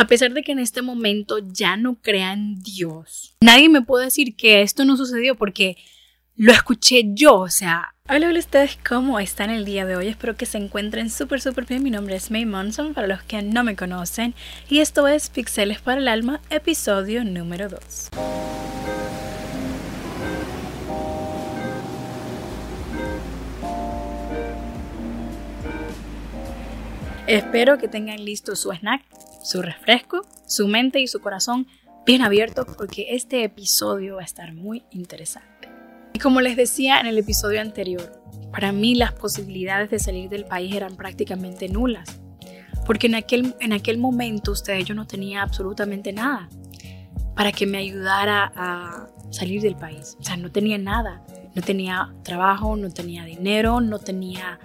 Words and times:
A 0.00 0.06
pesar 0.06 0.32
de 0.32 0.42
que 0.42 0.52
en 0.52 0.58
este 0.58 0.80
momento 0.80 1.40
ya 1.40 1.76
no 1.76 1.96
crea 1.96 2.32
en 2.32 2.62
Dios, 2.62 3.36
nadie 3.42 3.68
me 3.68 3.82
puede 3.82 4.06
decir 4.06 4.34
que 4.34 4.62
esto 4.62 4.86
no 4.86 4.96
sucedió 4.96 5.34
porque 5.34 5.76
lo 6.36 6.52
escuché 6.52 7.02
yo, 7.12 7.36
o 7.36 7.50
sea... 7.50 7.94
Hola, 8.08 8.28
hola 8.28 8.38
ustedes, 8.38 8.78
¿cómo 8.88 9.20
están 9.20 9.50
el 9.50 9.66
día 9.66 9.84
de 9.84 9.96
hoy? 9.96 10.08
Espero 10.08 10.36
que 10.36 10.46
se 10.46 10.56
encuentren 10.56 11.10
súper, 11.10 11.42
súper 11.42 11.66
bien. 11.66 11.82
Mi 11.82 11.90
nombre 11.90 12.16
es 12.16 12.30
May 12.30 12.46
Monson, 12.46 12.94
para 12.94 13.08
los 13.08 13.22
que 13.24 13.42
no 13.42 13.62
me 13.62 13.76
conocen, 13.76 14.32
y 14.70 14.78
esto 14.78 15.06
es 15.06 15.28
Pixeles 15.28 15.82
para 15.82 16.00
el 16.00 16.08
Alma, 16.08 16.40
episodio 16.48 17.22
número 17.22 17.68
2. 17.68 18.08
Espero 27.26 27.76
que 27.76 27.86
tengan 27.86 28.24
listo 28.24 28.56
su 28.56 28.72
snack, 28.72 29.02
su 29.42 29.62
refresco, 29.62 30.22
su 30.46 30.68
mente 30.68 31.00
y 31.00 31.06
su 31.06 31.20
corazón 31.20 31.66
bien 32.06 32.22
abiertos 32.22 32.66
porque 32.76 33.06
este 33.10 33.44
episodio 33.44 34.16
va 34.16 34.22
a 34.22 34.24
estar 34.24 34.54
muy 34.54 34.84
interesante. 34.90 35.68
Y 36.12 36.18
como 36.18 36.40
les 36.40 36.56
decía 36.56 37.00
en 37.00 37.06
el 37.06 37.18
episodio 37.18 37.60
anterior, 37.60 38.20
para 38.52 38.72
mí 38.72 38.94
las 38.94 39.12
posibilidades 39.12 39.90
de 39.90 39.98
salir 39.98 40.28
del 40.28 40.44
país 40.44 40.74
eran 40.74 40.96
prácticamente 40.96 41.68
nulas. 41.68 42.20
Porque 42.86 43.06
en 43.06 43.14
aquel, 43.14 43.54
en 43.60 43.72
aquel 43.72 43.98
momento 43.98 44.52
ustedes 44.52 44.84
yo 44.84 44.94
no 44.94 45.06
tenía 45.06 45.42
absolutamente 45.42 46.12
nada 46.12 46.48
para 47.36 47.52
que 47.52 47.66
me 47.66 47.78
ayudara 47.78 48.52
a 48.56 49.08
salir 49.30 49.62
del 49.62 49.76
país. 49.76 50.16
O 50.18 50.24
sea, 50.24 50.36
no 50.36 50.50
tenía 50.50 50.78
nada. 50.78 51.24
No 51.54 51.62
tenía 51.62 52.14
trabajo, 52.22 52.76
no 52.76 52.90
tenía 52.90 53.24
dinero, 53.24 53.80
no 53.80 53.98
tenía 53.98 54.60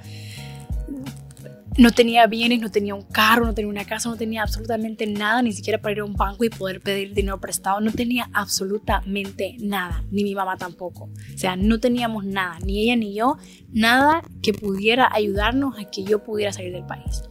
no 1.78 1.92
tenía 1.92 2.26
bienes, 2.28 2.62
no 2.62 2.72
tenía 2.72 2.96
un 2.96 3.04
carro, 3.04 3.46
no 3.46 3.54
tenía 3.54 3.70
una 3.70 3.86
casa, 3.86 4.10
no 4.10 4.16
tenía 4.16 4.44
absolutamente 4.44 5.08
nada, 5.08 5.42
ni 5.42 5.52
siquiera 5.52 5.82
para 5.82 5.92
ir 5.94 6.00
a 6.00 6.06
un 6.06 6.14
banco 6.14 6.44
y 6.46 6.50
poder 6.50 6.82
pedir 6.82 7.14
dinero 7.14 7.40
prestado. 7.40 7.82
No 7.82 7.92
tenía 7.92 8.30
absolutamente 8.34 9.58
nada, 9.60 10.04
ni 10.12 10.24
mi 10.24 10.36
mamá 10.36 10.58
tampoco. 10.58 11.10
O 11.34 11.38
sea, 11.38 11.56
no 11.56 11.80
teníamos 11.80 12.26
nada, 12.26 12.60
ni 12.60 12.84
ella 12.84 12.96
ni 12.96 13.16
yo, 13.16 13.38
nada 13.72 14.22
que 14.42 14.54
pudiera 14.54 15.10
ayudarnos 15.12 15.78
a 15.78 15.86
que 15.86 16.04
yo 16.04 16.24
pudiera 16.24 16.54
salir 16.54 16.72
del 16.72 16.86
país. 16.86 17.24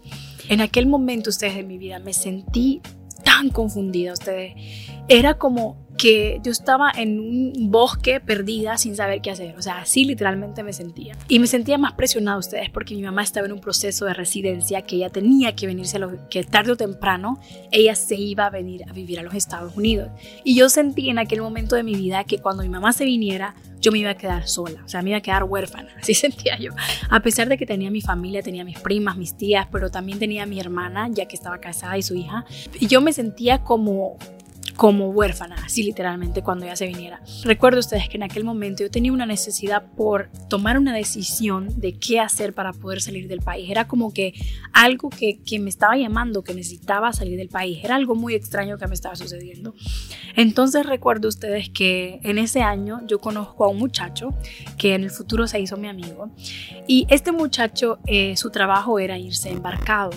En 0.48 0.60
aquel 0.60 0.86
momento, 0.86 1.30
ustedes 1.30 1.56
de 1.56 1.62
mi 1.62 1.78
vida, 1.78 1.98
me 2.00 2.12
sentí 2.12 2.82
tan 3.24 3.50
confundida, 3.50 4.12
ustedes. 4.12 4.54
Era 5.08 5.34
como 5.34 5.84
que 5.96 6.40
yo 6.42 6.50
estaba 6.50 6.90
en 6.90 7.20
un 7.20 7.70
bosque 7.70 8.20
perdida 8.20 8.76
sin 8.78 8.96
saber 8.96 9.20
qué 9.20 9.30
hacer. 9.30 9.56
O 9.56 9.62
sea, 9.62 9.78
así 9.78 10.04
literalmente 10.04 10.62
me 10.62 10.72
sentía. 10.72 11.16
Y 11.28 11.38
me 11.38 11.46
sentía 11.46 11.78
más 11.78 11.92
presionada 11.92 12.38
ustedes 12.38 12.70
porque 12.70 12.94
mi 12.94 13.02
mamá 13.02 13.22
estaba 13.22 13.46
en 13.46 13.52
un 13.52 13.60
proceso 13.60 14.04
de 14.04 14.14
residencia 14.14 14.82
que 14.82 14.96
ella 14.96 15.10
tenía 15.10 15.54
que 15.54 15.66
venirse, 15.66 15.96
a 15.96 16.00
los, 16.00 16.12
que 16.30 16.42
tarde 16.44 16.72
o 16.72 16.76
temprano 16.76 17.38
ella 17.70 17.94
se 17.94 18.16
iba 18.16 18.46
a 18.46 18.50
venir 18.50 18.84
a 18.88 18.92
vivir 18.92 19.20
a 19.20 19.22
los 19.22 19.34
Estados 19.34 19.76
Unidos. 19.76 20.10
Y 20.42 20.56
yo 20.56 20.68
sentí 20.68 21.10
en 21.10 21.18
aquel 21.18 21.42
momento 21.42 21.76
de 21.76 21.82
mi 21.82 21.94
vida 21.94 22.24
que 22.24 22.38
cuando 22.38 22.62
mi 22.62 22.68
mamá 22.68 22.92
se 22.92 23.04
viniera, 23.04 23.54
yo 23.84 23.92
me 23.92 23.98
iba 23.98 24.10
a 24.10 24.16
quedar 24.16 24.48
sola, 24.48 24.82
o 24.82 24.88
sea, 24.88 25.02
me 25.02 25.10
iba 25.10 25.18
a 25.18 25.20
quedar 25.20 25.44
huérfana, 25.44 25.90
así 26.00 26.14
sentía 26.14 26.58
yo. 26.58 26.72
A 27.10 27.20
pesar 27.20 27.48
de 27.48 27.58
que 27.58 27.66
tenía 27.66 27.90
mi 27.90 28.00
familia, 28.00 28.42
tenía 28.42 28.64
mis 28.64 28.80
primas, 28.80 29.16
mis 29.16 29.36
tías, 29.36 29.68
pero 29.70 29.90
también 29.90 30.18
tenía 30.18 30.46
mi 30.46 30.58
hermana, 30.58 31.08
ya 31.10 31.26
que 31.26 31.36
estaba 31.36 31.58
casada 31.58 31.98
y 31.98 32.02
su 32.02 32.14
hija, 32.14 32.46
y 32.80 32.86
yo 32.86 33.02
me 33.02 33.12
sentía 33.12 33.62
como 33.62 34.16
como 34.76 35.08
huérfana, 35.10 35.56
así 35.64 35.82
literalmente 35.82 36.42
cuando 36.42 36.64
ella 36.64 36.76
se 36.76 36.86
viniera. 36.86 37.20
Recuerdo 37.44 37.80
ustedes 37.80 38.08
que 38.08 38.16
en 38.16 38.24
aquel 38.24 38.44
momento 38.44 38.82
yo 38.82 38.90
tenía 38.90 39.12
una 39.12 39.26
necesidad 39.26 39.84
por 39.96 40.30
tomar 40.48 40.78
una 40.78 40.94
decisión 40.94 41.68
de 41.80 41.98
qué 41.98 42.20
hacer 42.20 42.54
para 42.54 42.72
poder 42.72 43.00
salir 43.00 43.28
del 43.28 43.40
país. 43.40 43.70
Era 43.70 43.86
como 43.86 44.12
que 44.12 44.34
algo 44.72 45.10
que, 45.10 45.40
que 45.42 45.58
me 45.58 45.70
estaba 45.70 45.96
llamando, 45.96 46.42
que 46.42 46.54
necesitaba 46.54 47.12
salir 47.12 47.36
del 47.36 47.48
país. 47.48 47.80
Era 47.84 47.96
algo 47.96 48.14
muy 48.14 48.34
extraño 48.34 48.78
que 48.78 48.86
me 48.86 48.94
estaba 48.94 49.16
sucediendo. 49.16 49.74
Entonces 50.36 50.86
recuerdo 50.86 51.28
ustedes 51.28 51.70
que 51.70 52.20
en 52.22 52.38
ese 52.38 52.62
año 52.62 53.00
yo 53.06 53.20
conozco 53.20 53.64
a 53.64 53.68
un 53.68 53.78
muchacho 53.78 54.34
que 54.78 54.94
en 54.94 55.04
el 55.04 55.10
futuro 55.10 55.46
se 55.46 55.60
hizo 55.60 55.76
mi 55.76 55.88
amigo. 55.88 56.30
Y 56.86 57.06
este 57.10 57.32
muchacho, 57.32 57.98
eh, 58.06 58.36
su 58.36 58.50
trabajo 58.50 58.98
era 58.98 59.18
irse 59.18 59.50
embarcado. 59.50 60.10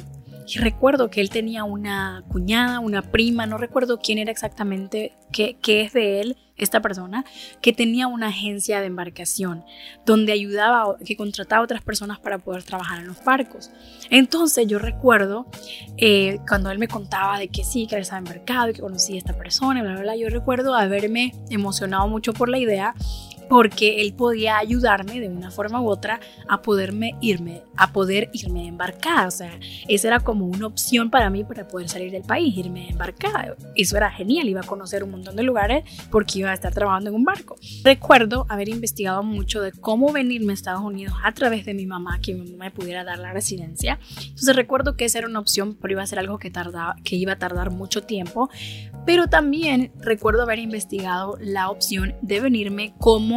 Y 0.47 0.59
recuerdo 0.59 1.09
que 1.09 1.19
él 1.19 1.29
tenía 1.29 1.65
una 1.65 2.23
cuñada, 2.29 2.79
una 2.79 3.01
prima, 3.01 3.45
no 3.45 3.57
recuerdo 3.57 3.99
quién 3.99 4.17
era 4.17 4.31
exactamente, 4.31 5.13
qué, 5.31 5.57
es 5.65 5.93
de 5.93 6.21
él, 6.21 6.37
esta 6.55 6.81
persona, 6.81 7.25
que 7.61 7.73
tenía 7.73 8.07
una 8.07 8.27
agencia 8.27 8.79
de 8.79 8.87
embarcación 8.87 9.65
donde 10.05 10.31
ayudaba, 10.31 10.97
que 11.05 11.17
contrataba 11.17 11.61
a 11.61 11.63
otras 11.65 11.83
personas 11.83 12.19
para 12.19 12.39
poder 12.39 12.63
trabajar 12.63 12.99
en 12.99 13.07
los 13.07 13.23
barcos. 13.23 13.71
Entonces 14.09 14.65
yo 14.67 14.79
recuerdo 14.79 15.47
eh, 15.97 16.39
cuando 16.47 16.71
él 16.71 16.79
me 16.79 16.87
contaba 16.87 17.37
de 17.37 17.49
que 17.49 17.63
sí, 17.63 17.85
que 17.85 17.95
él 17.95 18.01
estaba 18.01 18.19
embarcado 18.19 18.69
y 18.69 18.73
que 18.73 18.81
conocía 18.81 19.15
a 19.15 19.19
esta 19.19 19.37
persona, 19.37 19.83
bla, 19.83 19.99
bla, 19.99 20.15
yo 20.15 20.29
recuerdo 20.29 20.73
haberme 20.75 21.33
emocionado 21.49 22.07
mucho 22.07 22.33
por 22.33 22.47
la 22.47 22.57
idea 22.57 22.95
porque 23.49 24.01
él 24.01 24.13
podía 24.13 24.57
ayudarme 24.57 25.19
de 25.19 25.29
una 25.29 25.51
forma 25.51 25.81
u 25.81 25.87
otra 25.87 26.19
a 26.47 26.61
poderme 26.61 27.15
irme, 27.21 27.63
a 27.75 27.91
poder 27.91 28.29
irme 28.33 28.67
embarcada. 28.67 29.27
O 29.27 29.31
sea, 29.31 29.59
esa 29.87 30.07
era 30.07 30.19
como 30.19 30.45
una 30.45 30.67
opción 30.67 31.09
para 31.09 31.29
mí 31.29 31.43
para 31.43 31.67
poder 31.67 31.89
salir 31.89 32.11
del 32.11 32.23
país, 32.23 32.55
irme 32.57 32.89
embarcada. 32.89 33.55
Eso 33.75 33.97
era 33.97 34.11
genial, 34.11 34.47
iba 34.47 34.61
a 34.61 34.65
conocer 34.65 35.03
un 35.03 35.11
montón 35.11 35.35
de 35.35 35.43
lugares 35.43 35.83
porque 36.11 36.39
iba 36.39 36.51
a 36.51 36.53
estar 36.53 36.73
trabajando 36.73 37.09
en 37.09 37.15
un 37.15 37.23
barco. 37.23 37.55
Recuerdo 37.83 38.45
haber 38.49 38.69
investigado 38.69 39.23
mucho 39.23 39.61
de 39.61 39.71
cómo 39.71 40.11
venirme 40.11 40.53
a 40.53 40.55
Estados 40.55 40.81
Unidos 40.81 41.15
a 41.23 41.31
través 41.33 41.65
de 41.65 41.73
mi 41.73 41.85
mamá, 41.85 42.19
que 42.19 42.33
mi 42.33 42.51
mamá 42.51 42.65
me 42.65 42.71
pudiera 42.71 43.03
dar 43.03 43.19
la 43.19 43.33
residencia. 43.33 43.99
Entonces 44.19 44.55
recuerdo 44.55 44.95
que 44.95 45.05
esa 45.05 45.19
era 45.19 45.27
una 45.27 45.39
opción, 45.39 45.77
pero 45.79 45.93
iba 45.93 46.03
a 46.03 46.07
ser 46.07 46.19
algo 46.19 46.39
que, 46.39 46.49
tardaba, 46.49 46.95
que 47.03 47.15
iba 47.15 47.33
a 47.33 47.37
tardar 47.37 47.71
mucho 47.71 48.01
tiempo. 48.01 48.49
Pero 49.05 49.27
también 49.27 49.91
recuerdo 49.99 50.41
haber 50.41 50.59
investigado 50.59 51.37
la 51.39 51.69
opción 51.69 52.15
de 52.21 52.41
venirme 52.41 52.93
como 52.99 53.36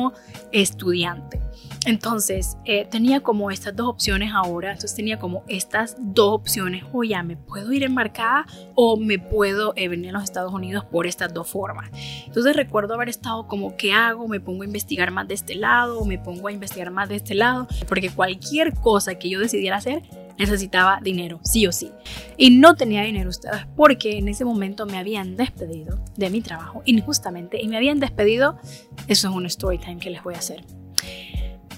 estudiante. 0.52 1.40
Entonces 1.86 2.58
eh, 2.66 2.86
tenía 2.90 3.20
como 3.20 3.50
estas 3.50 3.74
dos 3.74 3.88
opciones 3.88 4.32
ahora, 4.34 4.72
entonces 4.72 4.94
tenía 4.94 5.18
como 5.18 5.44
estas 5.48 5.96
dos 5.98 6.34
opciones, 6.34 6.84
o 6.92 7.04
ya 7.04 7.22
me 7.22 7.36
puedo 7.36 7.72
ir 7.72 7.84
embarcada 7.84 8.44
o 8.74 8.98
me 8.98 9.18
puedo 9.18 9.72
eh, 9.76 9.88
venir 9.88 10.10
a 10.10 10.12
los 10.12 10.24
Estados 10.24 10.52
Unidos 10.52 10.84
por 10.84 11.06
estas 11.06 11.32
dos 11.32 11.48
formas. 11.48 11.90
Entonces 12.26 12.54
recuerdo 12.54 12.94
haber 12.94 13.08
estado 13.08 13.46
como, 13.46 13.76
¿qué 13.76 13.92
hago? 13.92 14.28
¿Me 14.28 14.40
pongo 14.40 14.62
a 14.62 14.66
investigar 14.66 15.10
más 15.10 15.26
de 15.26 15.34
este 15.34 15.54
lado 15.54 16.00
o 16.00 16.04
me 16.04 16.18
pongo 16.18 16.48
a 16.48 16.52
investigar 16.52 16.90
más 16.90 17.08
de 17.08 17.16
este 17.16 17.34
lado? 17.34 17.66
Porque 17.88 18.10
cualquier 18.10 18.74
cosa 18.74 19.14
que 19.14 19.30
yo 19.30 19.40
decidiera 19.40 19.76
hacer 19.76 20.02
necesitaba 20.40 20.98
dinero, 21.02 21.38
sí 21.44 21.66
o 21.66 21.72
sí. 21.72 21.92
Y 22.36 22.50
no 22.50 22.74
tenía 22.74 23.02
dinero 23.02 23.30
ustedes 23.30 23.66
porque 23.76 24.18
en 24.18 24.28
ese 24.28 24.44
momento 24.44 24.86
me 24.86 24.98
habían 24.98 25.36
despedido 25.36 26.02
de 26.16 26.30
mi 26.30 26.40
trabajo 26.40 26.82
injustamente 26.86 27.62
y 27.62 27.68
me 27.68 27.76
habían 27.76 28.00
despedido. 28.00 28.58
Eso 29.06 29.28
es 29.28 29.34
un 29.34 29.46
story 29.46 29.78
time 29.78 29.98
que 29.98 30.10
les 30.10 30.22
voy 30.22 30.34
a 30.34 30.38
hacer. 30.38 30.64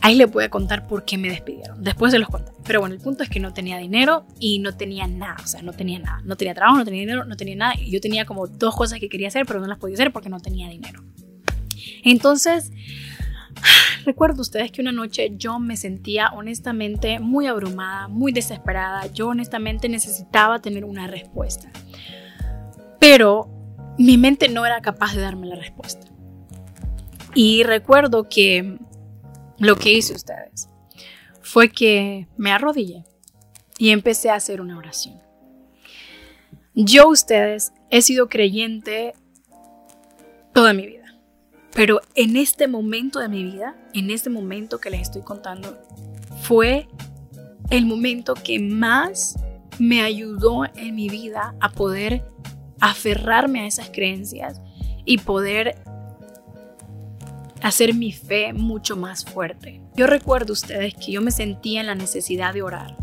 Ahí 0.00 0.16
les 0.16 0.30
voy 0.30 0.44
a 0.44 0.48
contar 0.48 0.88
por 0.88 1.04
qué 1.04 1.16
me 1.16 1.28
despidieron. 1.28 1.82
Después 1.82 2.12
se 2.12 2.18
los 2.18 2.28
contaré. 2.28 2.56
Pero 2.64 2.80
bueno, 2.80 2.94
el 2.94 3.00
punto 3.00 3.22
es 3.22 3.28
que 3.28 3.38
no 3.38 3.52
tenía 3.52 3.78
dinero 3.78 4.26
y 4.40 4.58
no 4.58 4.76
tenía 4.76 5.06
nada. 5.06 5.36
O 5.42 5.46
sea, 5.46 5.62
no 5.62 5.72
tenía 5.72 5.98
nada. 6.00 6.20
No 6.24 6.36
tenía 6.36 6.54
trabajo, 6.54 6.78
no 6.78 6.84
tenía 6.84 7.00
dinero, 7.00 7.24
no 7.24 7.36
tenía 7.36 7.54
nada. 7.54 7.74
Y 7.78 7.90
yo 7.92 8.00
tenía 8.00 8.24
como 8.24 8.48
dos 8.48 8.74
cosas 8.74 8.98
que 8.98 9.08
quería 9.08 9.28
hacer, 9.28 9.46
pero 9.46 9.60
no 9.60 9.66
las 9.66 9.78
podía 9.78 9.94
hacer 9.94 10.12
porque 10.12 10.28
no 10.28 10.40
tenía 10.40 10.68
dinero. 10.68 11.04
Entonces, 12.02 12.72
Recuerdo 14.04 14.42
ustedes 14.42 14.70
que 14.70 14.80
una 14.80 14.92
noche 14.92 15.32
yo 15.36 15.58
me 15.58 15.76
sentía 15.76 16.30
honestamente 16.34 17.18
muy 17.20 17.46
abrumada, 17.46 18.08
muy 18.08 18.32
desesperada. 18.32 19.06
Yo 19.12 19.28
honestamente 19.28 19.88
necesitaba 19.88 20.60
tener 20.60 20.84
una 20.84 21.06
respuesta. 21.06 21.70
Pero 22.98 23.48
mi 23.98 24.16
mente 24.16 24.48
no 24.48 24.64
era 24.64 24.80
capaz 24.80 25.14
de 25.14 25.22
darme 25.22 25.46
la 25.46 25.56
respuesta. 25.56 26.06
Y 27.34 27.62
recuerdo 27.62 28.28
que 28.28 28.78
lo 29.58 29.76
que 29.76 29.92
hice 29.92 30.14
ustedes 30.14 30.68
fue 31.40 31.70
que 31.70 32.28
me 32.36 32.52
arrodillé 32.52 33.04
y 33.78 33.90
empecé 33.90 34.30
a 34.30 34.34
hacer 34.34 34.60
una 34.60 34.76
oración. 34.76 35.20
Yo, 36.74 37.08
ustedes, 37.08 37.72
he 37.90 38.00
sido 38.00 38.28
creyente 38.28 39.12
toda 40.54 40.72
mi 40.72 40.86
vida. 40.86 41.01
Pero 41.74 42.00
en 42.14 42.36
este 42.36 42.68
momento 42.68 43.18
de 43.18 43.28
mi 43.28 43.44
vida, 43.44 43.74
en 43.94 44.10
este 44.10 44.30
momento 44.30 44.78
que 44.78 44.90
les 44.90 45.02
estoy 45.02 45.22
contando, 45.22 45.78
fue 46.42 46.88
el 47.70 47.86
momento 47.86 48.34
que 48.34 48.58
más 48.58 49.38
me 49.78 50.02
ayudó 50.02 50.64
en 50.76 50.94
mi 50.94 51.08
vida 51.08 51.54
a 51.60 51.70
poder 51.70 52.24
aferrarme 52.80 53.60
a 53.60 53.66
esas 53.66 53.88
creencias 53.90 54.60
y 55.04 55.18
poder 55.18 55.76
hacer 57.62 57.94
mi 57.94 58.12
fe 58.12 58.52
mucho 58.52 58.96
más 58.96 59.24
fuerte. 59.24 59.80
Yo 59.94 60.06
recuerdo 60.06 60.52
ustedes 60.52 60.94
que 60.94 61.12
yo 61.12 61.22
me 61.22 61.30
sentía 61.30 61.80
en 61.80 61.86
la 61.86 61.94
necesidad 61.94 62.52
de 62.52 62.62
orar. 62.62 62.96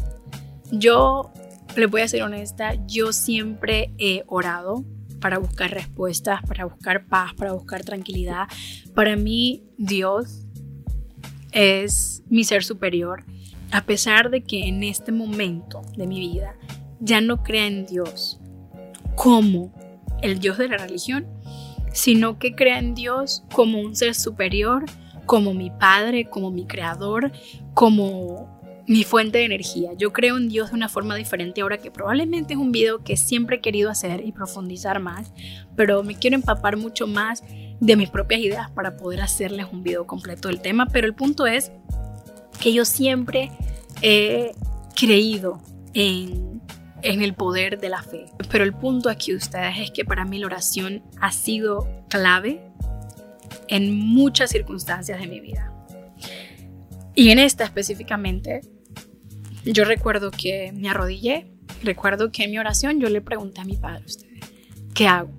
Yo, 0.72 1.31
les 1.75 1.89
voy 1.89 2.01
a 2.01 2.07
ser 2.07 2.22
honesta, 2.24 2.74
yo 2.86 3.13
siempre 3.13 3.94
he 3.98 4.24
orado 4.27 4.86
para 5.19 5.38
buscar 5.38 5.71
respuestas, 5.71 6.42
para 6.48 6.66
buscar 6.66 7.06
paz, 7.06 7.33
para 7.33 7.54
buscar 7.54 7.83
tranquilidad. 7.83 8.48
Para 8.94 9.16
mí, 9.16 9.63
Dios 9.77 10.45
es 11.51 12.24
mi 12.30 12.44
ser 12.44 12.63
superior. 12.63 13.24
A 13.71 13.86
pesar 13.86 14.30
de 14.30 14.42
que 14.42 14.68
en 14.68 14.83
este 14.83 15.12
momento 15.12 15.81
de 15.95 16.07
mi 16.07 16.19
vida 16.19 16.56
ya 17.00 17.21
no 17.21 17.44
crea 17.44 17.68
en 17.68 17.86
Dios, 17.86 18.39
como 19.16 19.74
el 20.21 20.39
Dios 20.39 20.57
de 20.57 20.69
la 20.69 20.77
religión, 20.77 21.27
sino 21.92 22.39
que 22.39 22.56
crea 22.56 22.80
en 22.80 22.95
Dios 22.95 23.44
como 23.54 23.80
un 23.80 23.95
ser 23.95 24.15
superior, 24.15 24.86
como 25.25 25.54
mi 25.54 25.69
Padre, 25.69 26.30
como 26.30 26.51
mi 26.51 26.65
Creador, 26.65 27.31
como 27.74 28.59
mi 28.89 29.03
fuente 29.03 29.38
de 29.38 29.45
energía. 29.45 29.91
Yo 29.95 30.12
creo 30.12 30.36
en 30.38 30.50
Dios 30.50 30.71
de 30.71 30.75
una 30.75 30.89
forma 30.89 31.15
diferente 31.15 31.62
ahora 31.62 31.77
que 31.77 31.91
probablemente 31.91 32.56
es 32.56 32.59
un 32.59 32.71
video 32.71 33.03
que 33.03 33.18
siempre 33.18 33.57
he 33.57 33.62
querido 33.62 33.91
hacer 33.91 34.25
y 34.25 34.31
profundizar 34.31 35.00
más, 35.00 35.31
pero 35.75 36.01
me 36.01 36.15
quiero 36.15 36.36
empapar 36.36 36.75
mucho 36.75 37.06
más 37.06 37.44
de 37.80 37.95
mis 37.95 38.09
propias 38.09 38.41
ideas 38.41 38.71
para 38.71 38.97
poder 38.97 39.21
hacerles 39.21 39.68
un 39.71 39.83
video 39.83 40.07
completo 40.07 40.47
del 40.47 40.59
tema. 40.59 40.88
Pero 40.88 41.06
el 41.06 41.13
punto 41.13 41.45
es 41.45 41.71
que 42.59 42.74
yo 42.74 42.83
siempre 42.83 43.51
he 44.01 44.53
creído 44.95 45.62
en, 45.94 46.59
en 47.03 47.21
el 47.21 47.36
poder 47.36 47.80
de 47.80 47.89
la 47.89 48.01
fe. 48.01 48.25
Pero 48.50 48.63
el 48.63 48.74
punto 48.74 49.12
aquí, 49.12 49.36
ustedes, 49.36 49.77
es 49.81 49.91
que 49.91 50.03
para 50.03 50.25
mí 50.25 50.39
la 50.39 50.47
oración 50.47 51.03
ha 51.21 51.31
sido 51.31 51.88
clave 52.09 52.59
en 53.68 53.95
muchas 53.95 54.50
circunstancias 54.50 55.19
de 55.19 55.27
mi 55.27 55.39
vida. 55.39 55.71
Y 57.13 57.30
en 57.30 57.38
esta 57.38 57.65
específicamente 57.65 58.62
yo 59.66 59.86
recuerdo 59.86 60.32
que 60.32 60.72
me 60.74 60.90
arrodillé, 60.90 61.52
recuerdo 61.84 62.32
que 62.32 62.44
en 62.44 62.52
mi 62.52 62.60
oración 62.60 63.00
yo 63.00 63.10
le 63.10 63.22
pregunté 63.22 63.62
a 63.62 63.66
mi 63.66 63.76
padre, 63.76 64.06
¿qué 64.94 65.08
hago? 65.08 65.32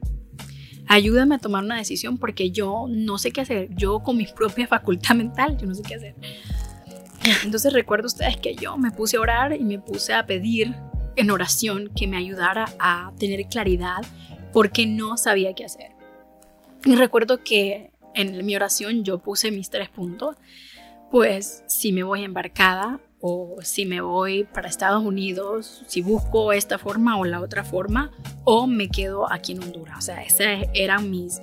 Ayúdame 0.87 1.37
a 1.37 1.39
tomar 1.39 1.63
una 1.63 1.77
decisión 1.77 2.19
porque 2.19 2.51
yo 2.51 2.87
no 2.89 3.17
sé 3.17 3.31
qué 3.31 3.43
hacer. 3.43 3.69
Yo 3.77 4.01
con 4.01 4.17
mi 4.17 4.27
propia 4.27 4.67
facultad 4.67 5.15
mental, 5.15 5.57
yo 5.57 5.67
no 5.67 5.75
sé 5.75 5.83
qué 5.83 5.95
hacer. 5.95 6.17
Entonces 7.45 7.73
recuerdo 7.73 8.07
ustedes 8.07 8.37
que 8.39 8.57
yo 8.57 8.77
me 8.77 8.91
puse 8.91 9.17
a 9.17 9.21
orar 9.21 9.53
y 9.55 9.61
me 9.61 9.79
puse 9.79 10.15
a 10.15 10.27
pedir 10.27 10.75
en 11.17 11.31
oración 11.31 11.91
que 11.95 12.07
me 12.07 12.17
ayudara 12.17 12.73
a 12.79 13.13
tener 13.19 13.47
claridad 13.47 14.01
porque 14.53 14.87
no 14.87 15.17
sabía 15.17 15.55
qué 15.55 15.65
hacer. 15.65 15.93
Y 16.85 16.97
recuerdo 16.97 17.45
que 17.45 17.93
en 18.15 18.45
mi 18.45 18.57
oración 18.57 19.05
yo 19.05 19.19
puse 19.19 19.51
mis 19.51 19.71
tres 19.71 19.91
puntos. 19.91 20.37
Pues 21.11 21.63
si 21.69 21.93
me 21.93 22.03
voy 22.03 22.25
embarcada, 22.25 23.01
o 23.21 23.57
si 23.63 23.85
me 23.85 24.01
voy 24.01 24.45
para 24.45 24.69
Estados 24.69 25.05
Unidos, 25.05 25.83
si 25.87 26.01
busco 26.03 26.53
esta 26.53 26.79
forma 26.79 27.19
o 27.19 27.25
la 27.25 27.41
otra 27.41 27.65
forma, 27.65 28.11
o 28.45 28.67
me 28.67 28.89
quedo 28.89 29.31
aquí 29.31 29.53
en 29.53 29.63
Honduras. 29.63 29.99
O 29.99 30.01
sea, 30.01 30.23
esas 30.23 30.69
eran 30.73 31.11
mis, 31.11 31.41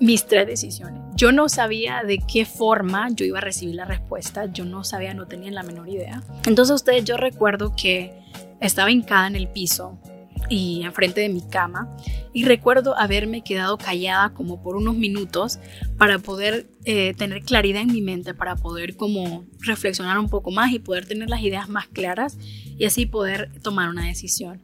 mis 0.00 0.26
tres 0.26 0.46
decisiones. 0.46 1.02
Yo 1.14 1.32
no 1.32 1.48
sabía 1.48 2.02
de 2.04 2.18
qué 2.18 2.44
forma 2.44 3.08
yo 3.10 3.24
iba 3.24 3.38
a 3.38 3.42
recibir 3.42 3.74
la 3.74 3.84
respuesta, 3.84 4.46
yo 4.46 4.64
no 4.64 4.84
sabía, 4.84 5.12
no 5.14 5.26
tenía 5.26 5.50
la 5.50 5.62
menor 5.62 5.88
idea. 5.88 6.22
Entonces 6.46 6.74
ustedes, 6.74 7.04
yo 7.04 7.16
recuerdo 7.16 7.74
que 7.76 8.12
estaba 8.60 8.90
hincada 8.90 9.26
en 9.26 9.36
el 9.36 9.48
piso 9.48 9.98
y 10.48 10.82
enfrente 10.82 11.20
de 11.20 11.28
mi 11.28 11.40
cama 11.40 11.96
y 12.32 12.44
recuerdo 12.44 12.98
haberme 12.98 13.42
quedado 13.42 13.78
callada 13.78 14.34
como 14.34 14.62
por 14.62 14.76
unos 14.76 14.94
minutos 14.94 15.58
para 15.98 16.18
poder 16.18 16.66
eh, 16.84 17.14
tener 17.14 17.42
claridad 17.42 17.82
en 17.82 17.92
mi 17.92 18.02
mente, 18.02 18.34
para 18.34 18.56
poder 18.56 18.96
como 18.96 19.44
reflexionar 19.60 20.18
un 20.18 20.28
poco 20.28 20.50
más 20.50 20.72
y 20.72 20.78
poder 20.78 21.06
tener 21.06 21.28
las 21.28 21.42
ideas 21.42 21.68
más 21.68 21.86
claras 21.88 22.38
y 22.76 22.84
así 22.84 23.06
poder 23.06 23.50
tomar 23.62 23.88
una 23.88 24.06
decisión. 24.06 24.60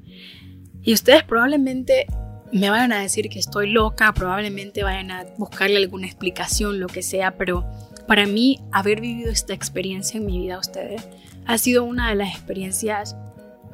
Y 0.82 0.92
ustedes 0.92 1.22
probablemente 1.24 2.06
me 2.52 2.70
vayan 2.70 2.92
a 2.92 3.00
decir 3.00 3.28
que 3.28 3.38
estoy 3.38 3.70
loca, 3.70 4.12
probablemente 4.14 4.82
vayan 4.82 5.10
a 5.10 5.24
buscarle 5.36 5.76
alguna 5.76 6.06
explicación, 6.06 6.80
lo 6.80 6.86
que 6.86 7.02
sea, 7.02 7.36
pero 7.36 7.66
para 8.06 8.26
mí 8.26 8.58
haber 8.72 9.00
vivido 9.00 9.30
esta 9.30 9.52
experiencia 9.52 10.18
en 10.18 10.26
mi 10.26 10.38
vida, 10.38 10.58
ustedes, 10.58 11.06
ha 11.44 11.58
sido 11.58 11.84
una 11.84 12.08
de 12.08 12.14
las 12.14 12.34
experiencias 12.34 13.16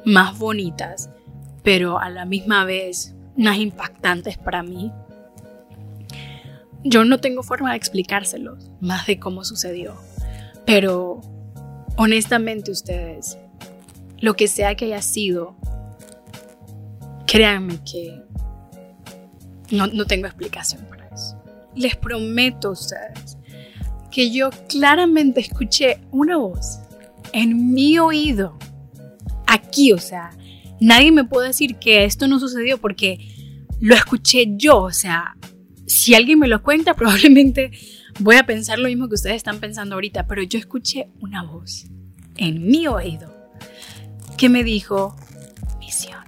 más 0.03 0.37
bonitas 0.37 1.09
pero 1.65 1.99
a 1.99 2.09
la 2.09 2.25
misma 2.25 2.63
vez 2.63 3.15
más 3.35 3.57
impactantes 3.57 4.37
para 4.37 4.63
mí. 4.63 4.93
Yo 6.83 7.03
no 7.03 7.17
tengo 7.17 7.41
forma 7.41 7.71
de 7.71 7.77
explicárselo 7.77 8.57
más 8.79 9.07
de 9.07 9.19
cómo 9.19 9.43
sucedió, 9.43 9.95
pero 10.65 11.19
honestamente 11.97 12.71
ustedes, 12.71 13.39
lo 14.19 14.35
que 14.35 14.47
sea 14.47 14.75
que 14.75 14.85
haya 14.85 15.01
sido, 15.01 15.55
créanme 17.25 17.79
que 17.83 18.21
no, 19.71 19.87
no 19.87 20.05
tengo 20.05 20.27
explicación 20.27 20.85
para 20.85 21.07
eso. 21.07 21.41
Les 21.73 21.95
prometo 21.95 22.67
a 22.67 22.71
ustedes 22.71 23.37
que 24.11 24.29
yo 24.29 24.51
claramente 24.69 25.39
escuché 25.39 25.99
una 26.11 26.37
voz 26.37 26.79
en 27.33 27.73
mi 27.73 27.97
oído, 27.97 28.55
aquí, 29.47 29.91
o 29.91 29.97
sea, 29.97 30.31
nadie 30.79 31.11
me 31.11 31.23
puede 31.23 31.49
decir 31.49 31.75
que 31.75 32.05
esto 32.05 32.27
no 32.27 32.39
sucedió 32.39 32.77
porque 32.77 33.35
lo 33.79 33.95
escuché 33.95 34.53
yo. 34.55 34.81
O 34.81 34.91
sea, 34.91 35.35
si 35.85 36.15
alguien 36.15 36.39
me 36.39 36.47
lo 36.47 36.63
cuenta, 36.63 36.93
probablemente 36.95 37.71
voy 38.19 38.37
a 38.37 38.45
pensar 38.45 38.79
lo 38.79 38.87
mismo 38.87 39.07
que 39.07 39.15
ustedes 39.15 39.37
están 39.37 39.59
pensando 39.59 39.95
ahorita, 39.95 40.27
pero 40.27 40.43
yo 40.43 40.57
escuché 40.57 41.09
una 41.19 41.43
voz 41.43 41.85
en 42.37 42.65
mi 42.67 42.87
oído 42.87 43.33
que 44.37 44.49
me 44.49 44.63
dijo, 44.63 45.15
misión. 45.79 46.23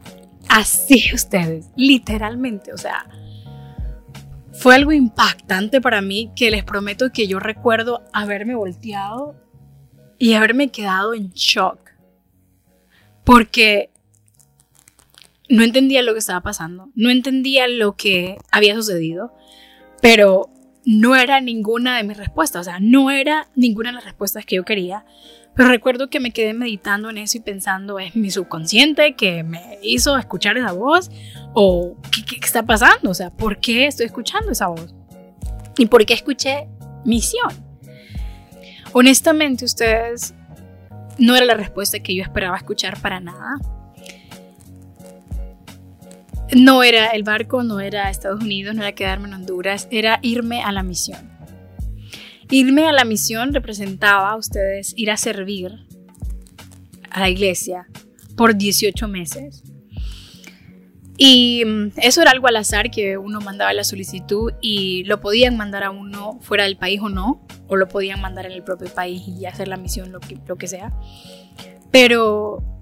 Así 0.49 1.03
ustedes, 1.13 1.67
literalmente, 1.75 2.73
o 2.73 2.77
sea, 2.77 3.05
fue 4.53 4.75
algo 4.75 4.91
impactante 4.91 5.81
para 5.81 6.01
mí 6.01 6.31
que 6.35 6.49
les 6.49 6.63
prometo 6.63 7.11
que 7.11 7.27
yo 7.27 7.39
recuerdo 7.39 8.03
haberme 8.11 8.55
volteado 8.55 9.35
y 10.17 10.33
haberme 10.33 10.69
quedado 10.69 11.13
en 11.13 11.29
shock. 11.31 11.91
Porque 13.23 13.91
no 15.49 15.63
entendía 15.63 16.01
lo 16.01 16.13
que 16.13 16.19
estaba 16.19 16.41
pasando, 16.41 16.89
no 16.95 17.09
entendía 17.09 17.67
lo 17.67 17.95
que 17.95 18.37
había 18.51 18.75
sucedido, 18.75 19.33
pero 20.01 20.49
no 20.85 21.15
era 21.15 21.41
ninguna 21.41 21.97
de 21.97 22.03
mis 22.03 22.17
respuestas, 22.17 22.61
o 22.61 22.63
sea, 22.63 22.79
no 22.79 23.11
era 23.11 23.47
ninguna 23.55 23.89
de 23.89 23.95
las 23.95 24.05
respuestas 24.05 24.45
que 24.45 24.55
yo 24.55 24.63
quería. 24.63 25.05
Pero 25.53 25.69
recuerdo 25.69 26.09
que 26.09 26.19
me 26.19 26.31
quedé 26.31 26.53
meditando 26.53 27.09
en 27.09 27.17
eso 27.17 27.39
y 27.39 27.41
pensando, 27.41 27.97
¿es 27.97 28.15
mi 28.15 28.29
subconsciente 28.29 29.15
que 29.15 29.43
me 29.43 29.79
hizo 29.81 30.15
escuchar 30.15 30.55
esa 30.55 30.71
voz? 30.71 31.09
¿O 31.53 31.97
qué, 32.11 32.23
qué 32.23 32.45
está 32.45 32.63
pasando? 32.63 33.09
O 33.09 33.13
sea, 33.15 33.31
¿por 33.31 33.59
qué 33.59 33.87
estoy 33.87 34.05
escuchando 34.05 34.51
esa 34.51 34.67
voz? 34.67 34.93
¿Y 35.77 35.87
por 35.87 36.05
qué 36.05 36.13
escuché 36.13 36.67
misión? 37.05 37.49
Honestamente, 38.93 39.65
ustedes, 39.65 40.35
no 41.17 41.35
era 41.35 41.45
la 41.45 41.55
respuesta 41.55 41.99
que 41.99 42.15
yo 42.15 42.21
esperaba 42.21 42.55
escuchar 42.55 43.01
para 43.01 43.19
nada 43.19 43.57
no 46.55 46.83
era 46.83 47.07
el 47.07 47.23
barco, 47.23 47.63
no 47.63 47.79
era 47.79 48.09
Estados 48.09 48.41
Unidos, 48.41 48.75
no 48.75 48.81
era 48.81 48.93
quedarme 48.93 49.27
en 49.27 49.35
Honduras, 49.35 49.87
era 49.91 50.19
irme 50.21 50.63
a 50.63 50.71
la 50.71 50.83
misión. 50.83 51.29
Irme 52.49 52.87
a 52.87 52.93
la 52.93 53.03
misión 53.03 53.53
representaba 53.53 54.31
a 54.31 54.37
ustedes 54.37 54.93
ir 54.95 55.11
a 55.11 55.17
servir 55.17 55.73
a 57.09 57.19
la 57.19 57.29
iglesia 57.29 57.87
por 58.37 58.55
18 58.55 59.07
meses. 59.07 59.63
Y 61.17 61.63
mm, 61.65 61.93
eso 61.97 62.21
era 62.21 62.31
algo 62.31 62.47
al 62.47 62.55
azar 62.55 62.91
que 62.91 63.17
uno 63.17 63.41
mandaba 63.41 63.73
la 63.73 63.83
solicitud 63.83 64.53
y 64.61 65.03
lo 65.05 65.19
podían 65.19 65.57
mandar 65.57 65.83
a 65.83 65.89
uno 65.89 66.39
fuera 66.41 66.63
del 66.63 66.77
país 66.77 67.01
o 67.01 67.09
no, 67.09 67.45
o 67.67 67.75
lo 67.75 67.87
podían 67.87 68.21
mandar 68.21 68.45
en 68.45 68.51
el 68.51 68.63
propio 68.63 68.87
país 68.93 69.23
y 69.27 69.45
hacer 69.45 69.67
la 69.67 69.77
misión, 69.77 70.11
lo 70.11 70.19
que, 70.19 70.37
lo 70.47 70.55
que 70.57 70.67
sea. 70.67 70.93
Pero 71.91 72.76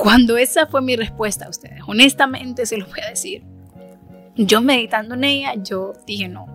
cuando 0.00 0.38
esa 0.38 0.66
fue 0.66 0.80
mi 0.80 0.96
respuesta 0.96 1.44
a 1.44 1.50
ustedes, 1.50 1.82
honestamente 1.86 2.64
se 2.64 2.78
lo 2.78 2.86
voy 2.86 3.00
a 3.06 3.10
decir, 3.10 3.42
yo 4.34 4.62
meditando 4.62 5.14
en 5.14 5.24
ella, 5.24 5.52
yo 5.62 5.92
dije 6.06 6.26
no. 6.26 6.46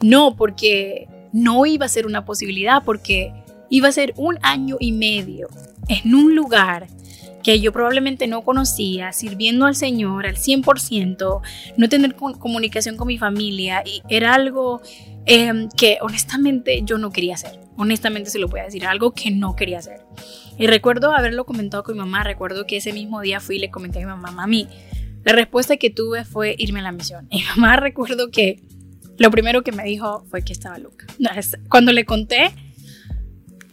No, 0.00 0.36
porque 0.36 1.06
no 1.34 1.66
iba 1.66 1.84
a 1.84 1.90
ser 1.90 2.06
una 2.06 2.24
posibilidad, 2.24 2.82
porque 2.82 3.34
iba 3.68 3.88
a 3.88 3.92
ser 3.92 4.14
un 4.16 4.38
año 4.40 4.78
y 4.80 4.92
medio 4.92 5.48
en 5.88 6.14
un 6.14 6.34
lugar 6.34 6.86
que 7.42 7.60
yo 7.60 7.72
probablemente 7.72 8.26
no 8.26 8.40
conocía, 8.40 9.12
sirviendo 9.12 9.66
al 9.66 9.76
Señor 9.76 10.26
al 10.26 10.36
100%, 10.36 11.40
no 11.76 11.88
tener 11.90 12.16
comunicación 12.16 12.96
con 12.96 13.08
mi 13.08 13.18
familia, 13.18 13.82
y 13.84 14.00
era 14.08 14.32
algo 14.32 14.80
em, 15.26 15.68
que 15.76 15.98
honestamente 16.00 16.80
yo 16.84 16.96
no 16.96 17.10
quería 17.10 17.34
hacer. 17.34 17.60
Honestamente 17.76 18.30
se 18.30 18.38
lo 18.38 18.48
voy 18.48 18.60
a 18.60 18.64
decir, 18.64 18.86
algo 18.86 19.12
que 19.12 19.30
no 19.30 19.54
quería 19.54 19.80
hacer. 19.80 20.05
Y 20.58 20.66
recuerdo 20.66 21.14
haberlo 21.14 21.44
comentado 21.44 21.82
con 21.82 21.94
mi 21.94 22.00
mamá, 22.00 22.24
recuerdo 22.24 22.66
que 22.66 22.76
ese 22.78 22.92
mismo 22.92 23.20
día 23.20 23.40
fui 23.40 23.56
y 23.56 23.58
le 23.58 23.70
comenté 23.70 23.98
a 23.98 24.02
mi 24.02 24.06
mamá, 24.06 24.30
mami, 24.30 24.68
la 25.24 25.32
respuesta 25.32 25.76
que 25.76 25.90
tuve 25.90 26.24
fue 26.24 26.54
irme 26.58 26.80
a 26.80 26.84
la 26.84 26.92
misión. 26.92 27.26
Y 27.30 27.38
mi 27.38 27.44
mamá 27.56 27.76
recuerdo 27.76 28.30
que 28.30 28.62
lo 29.18 29.30
primero 29.30 29.62
que 29.62 29.72
me 29.72 29.84
dijo 29.84 30.24
fue 30.30 30.42
que 30.42 30.52
estaba 30.52 30.78
loca. 30.78 31.06
Cuando 31.68 31.92
le 31.92 32.04
conté 32.04 32.52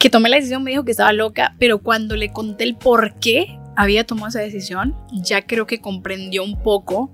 que 0.03 0.09
tomé 0.09 0.27
la 0.27 0.35
decisión 0.35 0.63
me 0.63 0.71
dijo 0.71 0.83
que 0.83 0.91
estaba 0.91 1.13
loca, 1.13 1.55
pero 1.59 1.77
cuando 1.77 2.17
le 2.17 2.33
conté 2.33 2.65
el 2.65 2.75
por 2.75 3.19
qué 3.19 3.57
había 3.77 4.05
tomado 4.05 4.27
esa 4.27 4.41
decisión, 4.41 4.97
ya 5.13 5.45
creo 5.45 5.65
que 5.65 5.79
comprendió 5.79 6.43
un 6.43 6.61
poco 6.61 7.09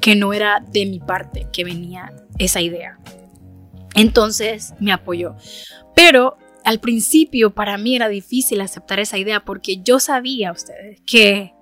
que 0.00 0.16
no 0.16 0.32
era 0.32 0.60
de 0.72 0.86
mi 0.86 0.98
parte 0.98 1.46
que 1.52 1.62
venía 1.62 2.12
esa 2.38 2.60
idea. 2.60 2.98
Entonces 3.94 4.74
me 4.80 4.92
apoyó. 4.92 5.36
Pero 5.94 6.36
al 6.64 6.80
principio 6.80 7.50
para 7.50 7.78
mí 7.78 7.96
era 7.96 8.08
difícil 8.08 8.60
aceptar 8.60 9.00
esa 9.00 9.18
idea 9.18 9.40
porque 9.44 9.80
yo 9.82 10.00
sabía, 10.00 10.52
ustedes, 10.52 11.00
que 11.06 11.54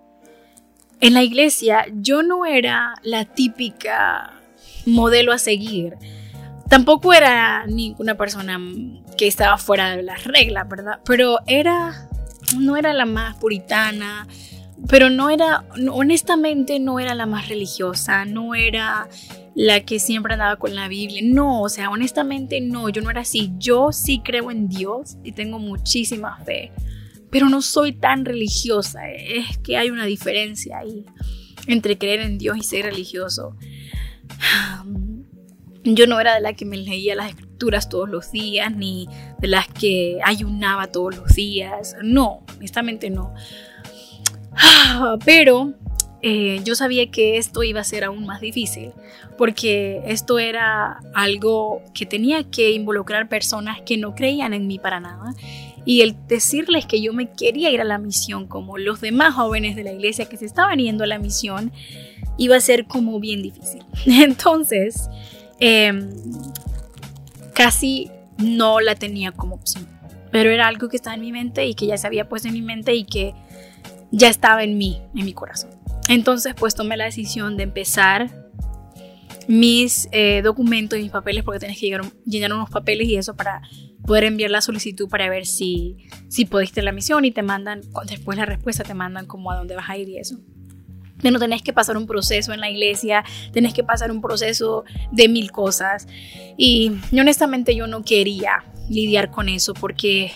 en 1.00 1.14
la 1.14 1.22
iglesia 1.22 1.86
yo 1.94 2.22
no 2.22 2.44
era 2.44 2.94
la 3.02 3.24
típica 3.24 4.32
modelo 4.86 5.32
a 5.32 5.38
seguir. 5.38 5.96
Tampoco 6.68 7.14
era 7.14 7.66
ninguna 7.66 8.16
persona 8.16 8.60
que 9.16 9.26
estaba 9.26 9.56
fuera 9.56 9.96
de 9.96 10.02
las 10.02 10.24
reglas, 10.24 10.68
¿verdad? 10.68 11.00
Pero 11.04 11.38
era, 11.46 12.08
no 12.58 12.76
era 12.76 12.92
la 12.92 13.06
más 13.06 13.36
puritana, 13.36 14.26
pero 14.86 15.10
no 15.10 15.30
era, 15.30 15.64
honestamente 15.90 16.78
no 16.78 17.00
era 17.00 17.14
la 17.14 17.26
más 17.26 17.48
religiosa, 17.48 18.24
no 18.24 18.54
era 18.54 19.08
la 19.54 19.80
que 19.80 19.98
siempre 19.98 20.34
andaba 20.34 20.56
con 20.56 20.74
la 20.74 20.86
Biblia. 20.86 21.20
No, 21.24 21.62
o 21.62 21.68
sea, 21.68 21.90
honestamente 21.90 22.60
no, 22.60 22.88
yo 22.88 23.02
no 23.02 23.10
era 23.10 23.22
así. 23.22 23.50
Yo 23.58 23.92
sí 23.92 24.20
creo 24.24 24.50
en 24.50 24.68
Dios 24.68 25.16
y 25.24 25.32
tengo 25.32 25.58
muchísima 25.58 26.38
fe, 26.44 26.72
pero 27.30 27.48
no 27.48 27.60
soy 27.60 27.92
tan 27.92 28.24
religiosa. 28.24 29.10
Es 29.10 29.58
que 29.58 29.76
hay 29.76 29.90
una 29.90 30.06
diferencia 30.06 30.78
ahí 30.78 31.04
entre 31.66 31.98
creer 31.98 32.20
en 32.20 32.38
Dios 32.38 32.56
y 32.56 32.62
ser 32.62 32.84
religioso. 32.84 33.56
Yo 35.84 36.06
no 36.06 36.20
era 36.20 36.34
de 36.34 36.40
la 36.40 36.52
que 36.52 36.64
me 36.66 36.76
leía 36.76 37.14
las 37.14 37.30
escrituras 37.30 37.88
todos 37.88 38.08
los 38.10 38.30
días, 38.30 38.74
ni 38.74 39.08
de 39.38 39.48
las 39.48 39.68
que 39.68 40.18
ayunaba 40.22 40.88
todos 40.88 41.16
los 41.16 41.34
días. 41.34 41.96
No, 42.02 42.44
honestamente 42.56 43.10
no. 43.10 43.34
Pero 45.24 45.74
eh, 46.22 46.60
yo 46.64 46.74
sabía 46.74 47.10
que 47.10 47.38
esto 47.38 47.62
iba 47.62 47.80
a 47.80 47.84
ser 47.84 48.04
aún 48.04 48.26
más 48.26 48.40
difícil 48.40 48.90
porque 49.36 50.02
esto 50.06 50.40
era 50.40 50.98
algo 51.14 51.80
que 51.94 52.06
tenía 52.06 52.42
que 52.42 52.72
involucrar 52.72 53.28
personas 53.28 53.80
que 53.82 53.96
no 53.96 54.16
creían 54.16 54.52
en 54.52 54.66
mí 54.66 54.80
para 54.80 54.98
nada 54.98 55.34
y 55.84 56.02
el 56.02 56.16
decirles 56.26 56.86
que 56.86 57.00
yo 57.00 57.12
me 57.12 57.30
quería 57.30 57.70
ir 57.70 57.80
a 57.80 57.84
la 57.84 57.98
misión 57.98 58.46
como 58.46 58.78
los 58.78 59.00
demás 59.00 59.34
jóvenes 59.34 59.76
de 59.76 59.84
la 59.84 59.92
iglesia 59.92 60.28
que 60.28 60.36
se 60.36 60.44
estaban 60.44 60.78
yendo 60.78 61.04
a 61.04 61.06
la 61.06 61.18
misión 61.18 61.72
iba 62.36 62.56
a 62.56 62.60
ser 62.60 62.86
como 62.86 63.18
bien 63.20 63.42
difícil. 63.42 63.84
Entonces, 64.06 65.08
em, 65.60 66.10
casi 67.54 68.10
no 68.38 68.80
la 68.80 68.96
tenía 68.96 69.32
como 69.32 69.54
opción, 69.54 69.88
pero 70.30 70.50
era 70.50 70.66
algo 70.66 70.88
que 70.88 70.96
estaba 70.96 71.14
en 71.14 71.22
mi 71.22 71.32
mente 71.32 71.64
y 71.66 71.74
que 71.74 71.86
ya 71.86 71.96
se 71.96 72.06
había 72.06 72.28
puesto 72.28 72.48
en 72.48 72.54
mi 72.54 72.62
mente 72.62 72.94
y 72.94 73.04
que 73.04 73.34
ya 74.10 74.28
estaba 74.28 74.62
en 74.64 74.78
mí, 74.78 75.00
en 75.14 75.24
mi 75.24 75.32
corazón. 75.32 75.70
Entonces, 76.08 76.54
pues 76.54 76.74
tomé 76.74 76.96
la 76.96 77.04
decisión 77.04 77.56
de 77.56 77.64
empezar 77.64 78.48
mis 79.48 80.08
eh, 80.12 80.42
documentos 80.42 80.98
y 80.98 81.02
mis 81.02 81.10
papeles, 81.10 81.42
porque 81.42 81.58
tienes 81.58 81.78
que 81.78 81.98
llenar 82.24 82.52
unos 82.52 82.70
papeles 82.70 83.08
y 83.08 83.16
eso 83.16 83.34
para 83.34 83.62
poder 84.06 84.24
enviar 84.24 84.50
la 84.50 84.60
solicitud 84.60 85.08
para 85.08 85.28
ver 85.28 85.46
si, 85.46 85.96
si 86.28 86.44
pudiste 86.44 86.82
la 86.82 86.92
misión 86.92 87.24
y 87.24 87.30
te 87.30 87.42
mandan, 87.42 87.82
después 88.06 88.38
la 88.38 88.46
respuesta 88.46 88.84
te 88.84 88.94
mandan 88.94 89.26
como 89.26 89.50
a 89.50 89.56
dónde 89.56 89.74
vas 89.74 89.88
a 89.88 89.96
ir 89.96 90.08
y 90.08 90.18
eso. 90.18 90.36
no 91.22 91.38
tenés 91.38 91.62
que 91.62 91.72
pasar 91.72 91.96
un 91.96 92.06
proceso 92.06 92.52
en 92.52 92.60
la 92.60 92.70
iglesia, 92.70 93.24
tenés 93.52 93.74
que 93.74 93.84
pasar 93.84 94.10
un 94.10 94.22
proceso 94.22 94.84
de 95.12 95.28
mil 95.28 95.50
cosas. 95.50 96.06
Y 96.56 96.92
honestamente 97.12 97.74
yo 97.74 97.86
no 97.86 98.02
quería 98.02 98.64
lidiar 98.88 99.30
con 99.30 99.48
eso 99.48 99.74
porque 99.74 100.32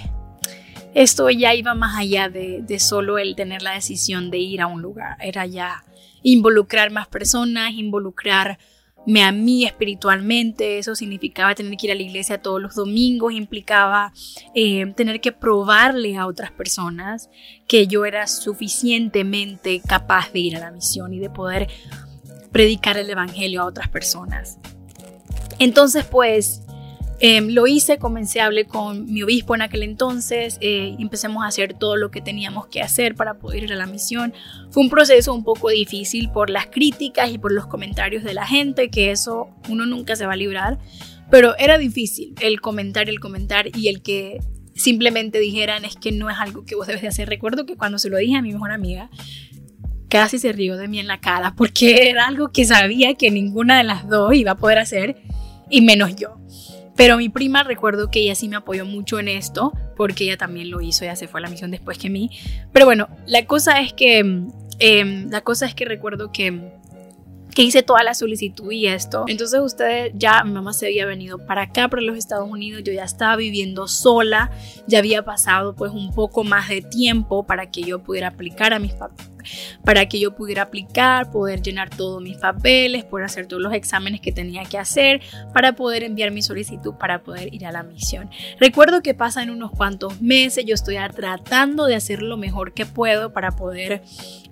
esto 0.95 1.31
ya 1.31 1.55
iba 1.55 1.75
más 1.75 1.99
allá 1.99 2.29
de, 2.29 2.65
solo 2.79 3.19
el 3.19 3.35
tener 3.35 3.63
la 3.63 3.73
decisión 3.73 4.31
de 4.31 4.39
ir 4.39 4.61
a 4.61 4.67
un 4.67 4.83
lugar, 4.83 5.17
era 5.21 5.47
ya 5.47 5.85
involucrar 6.23 6.91
más 6.91 7.09
personas, 7.09 7.73
involucrarme 7.73 9.25
a 9.25 9.33
mí 9.33 9.65
espiritualmente, 9.65 10.79
eso 10.79 10.95
significaba 10.95 11.55
tener 11.55 11.77
que 11.77 11.87
ir 11.87 11.93
a 11.93 11.97
la 11.97 12.03
iglesia 12.03 12.43
todos 12.43 12.61
los 12.61 12.75
domingos, 12.75 13.33
implicaba 13.33 14.13
eh, 14.55 14.93
tener 14.95 15.21
que 15.21 15.33
probarle 15.33 16.17
a 16.17 16.27
otras 16.27 16.51
personas 16.53 17.31
que 17.67 17.87
yo 17.87 18.05
era 18.05 18.27
suficientemente 18.27 19.81
capaz 19.81 20.33
de 20.33 20.41
ir 20.41 20.57
a 20.57 20.61
la 20.61 20.71
misión 20.71 21.13
y 21.15 21.19
de 21.19 21.31
poder 21.31 21.69
predicar 22.53 22.99
el 22.99 23.09
Evangelio 23.09 23.63
a 23.63 23.65
otras 23.65 23.89
personas. 23.89 24.59
Entonces, 25.59 26.05
pues, 26.05 26.62
Em, 27.25 27.51
lo 27.51 27.69
hice, 27.69 27.99
comencé 27.99 28.41
a 28.41 28.47
hablar 28.47 28.67
con 28.67 29.07
mi 29.07 29.23
obispo 29.23 29.55
en 29.55 29.63
aquel 29.63 29.85
entonces, 29.85 30.59
eh, 30.61 30.97
empecemos 30.99 31.45
a 31.45 31.47
hacer 31.47 31.73
todo 31.73 31.95
lo 31.95 32.11
que 32.11 32.21
teníamos 32.21 32.67
que 32.67 32.83
hacer 32.83 33.15
para 33.15 33.35
poder 33.35 33.63
ir 33.63 33.73
a 33.73 33.77
la 33.77 33.87
misión. 33.87 34.35
Fue 34.71 34.83
un 34.83 34.91
proceso 34.91 35.33
un 35.33 35.45
poco 35.45 35.69
difícil 35.69 36.31
por 36.31 36.51
las 36.51 36.67
críticas 36.67 37.31
y 37.31 37.39
por 37.39 37.53
los 37.53 37.69
comentarios 37.69 38.25
de 38.25 38.35
la 38.35 38.45
gente, 38.45 38.91
que 38.91 39.13
eso 39.13 39.51
uno 39.69 39.87
nunca 39.87 40.17
se 40.17 40.27
va 40.27 40.33
a 40.33 40.37
librar, 40.37 40.81
pero 41.31 41.57
era 41.59 41.79
difícil 41.79 42.35
el 42.41 42.61
comentar, 42.61 43.09
el 43.09 43.21
comentar 43.21 43.69
y 43.73 43.87
el 43.87 44.03
que 44.03 44.41
simplemente 44.75 45.39
dijeran 45.39 45.85
es 45.85 45.95
que 45.95 46.11
no 46.11 46.29
es 46.29 46.39
algo 46.41 46.65
que 46.65 46.75
vos 46.75 46.89
debes 46.89 47.03
de 47.03 47.09
hacer. 47.09 47.29
Recuerdo 47.29 47.67
que 47.67 47.77
cuando 47.77 48.01
se 48.01 48.11
lo 48.11 48.17
dije 48.17 48.35
a 48.35 48.43
mi 48.43 48.53
mejor 48.53 48.73
amiga, 48.73 49.11
casi 50.09 50.41
se 50.41 50.51
rió 50.51 50.77
de 50.77 50.89
mí 50.89 50.99
en 50.99 51.07
la 51.07 51.21
cara 51.21 51.55
porque 51.57 52.11
era 52.11 52.27
algo 52.27 52.51
que 52.51 52.65
sabía 52.65 53.15
que 53.15 53.31
ninguna 53.31 53.79
de 53.79 53.85
las 53.85 54.09
dos 54.09 54.35
iba 54.35 54.51
a 54.51 54.57
poder 54.57 54.81
hacer 54.81 55.23
y 55.71 55.83
menos 55.83 56.17
yo. 56.17 56.43
Pero 57.03 57.17
mi 57.17 57.29
prima 57.29 57.65
recuerdo 57.65 58.13
que 58.13 58.21
ella 58.21 58.37
sí 58.37 58.49
me 58.49 58.55
apoyó 58.55 58.87
mucho 58.87 59.19
en 59.19 59.27
esto, 59.27 59.73
porque 59.97 60.23
ella 60.23 60.37
también 60.37 60.71
lo 60.71 60.81
hizo, 60.81 61.03
ella 61.03 61.17
se 61.17 61.27
fue 61.27 61.41
a 61.41 61.43
la 61.43 61.49
misión 61.51 61.73
después 61.73 61.99
que 61.99 62.09
mí. 62.09 62.31
Pero 62.73 62.87
bueno, 62.87 63.09
la 63.27 63.45
cosa 63.45 63.81
es 63.81 63.93
que, 63.93 64.21
em, 64.79 65.29
la 65.29 65.41
cosa 65.41 65.67
es 65.67 65.75
que 65.75 65.85
recuerdo 65.85 66.31
que, 66.31 66.79
que 67.55 67.63
hice 67.63 67.83
toda 67.83 68.03
la 68.03 68.15
solicitud 68.15 68.71
y 68.73 68.87
esto. 68.87 69.25
Entonces 69.29 69.61
ustedes 69.61 70.13
ya, 70.15 70.43
mi 70.45 70.53
mamá 70.53 70.73
se 70.73 70.87
había 70.87 71.07
venido 71.07 71.39
para 71.39 71.63
acá, 71.63 71.89
para 71.89 72.03
los 72.03 72.17
Estados 72.17 72.49
Unidos, 72.49 72.83
yo 72.85 72.93
ya 72.93 73.05
estaba 73.05 73.37
viviendo 73.37 73.89
sola, 73.89 74.51
ya 74.87 74.99
había 74.99 75.25
pasado 75.25 75.75
pues 75.75 75.93
un 75.93 76.13
poco 76.13 76.45
más 76.45 76.69
de 76.69 76.83
tiempo 76.83 77.45
para 77.45 77.71
que 77.71 77.83
yo 77.83 78.03
pudiera 78.03 78.29
aplicar 78.29 78.73
a 78.73 78.79
mis 78.79 78.95
para 79.85 80.07
que 80.07 80.21
yo 80.21 80.37
pudiera 80.37 80.63
aplicar, 80.63 81.31
poder 81.31 81.63
llenar 81.63 81.91
todos 81.91 82.23
mis 82.23 82.37
papeles, 82.37 83.05
poder 83.05 83.27
hacer 83.27 83.47
todos 83.47 83.63
los 83.63 83.75
exámenes 83.75 84.21
que 84.21 84.33
tenía 84.33 84.65
que 84.65 84.79
hacer 84.79 85.21
para 85.53 85.75
poder 85.75 86.05
enviar 86.05 86.31
mi 86.31 86.43
solicitud 86.43 86.95
para 86.95 87.23
poder 87.23 87.53
ir 87.53 87.67
a 87.67 87.73
la 87.73 87.83
misión. 87.83 88.31
Recuerdo 88.61 89.03
que 89.03 89.15
pasan 89.15 89.51
unos 89.51 89.73
cuantos 89.73 90.21
meses, 90.21 90.65
yo 90.65 90.75
estoy 90.75 90.97
tratando 91.15 91.87
de 91.87 91.97
hacer 91.97 92.23
lo 92.23 92.37
mejor 92.37 92.73
que 92.73 92.87
puedo 92.87 93.33
para 93.33 93.53
poder 93.53 94.03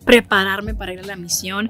prepararme 0.05 0.75
para 0.75 0.93
ir 0.93 1.01
a 1.01 1.05
la 1.05 1.17
misión. 1.17 1.69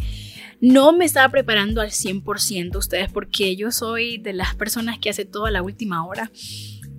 No 0.61 0.93
me 0.93 1.05
estaba 1.05 1.29
preparando 1.31 1.81
al 1.81 1.91
100% 1.91 2.77
ustedes 2.77 3.11
porque 3.11 3.57
yo 3.57 3.71
soy 3.71 4.19
de 4.19 4.33
las 4.33 4.55
personas 4.55 4.99
que 4.99 5.11
hace 5.11 5.25
todo 5.25 5.47
a 5.47 5.51
la 5.51 5.63
última 5.63 6.07
hora. 6.07 6.31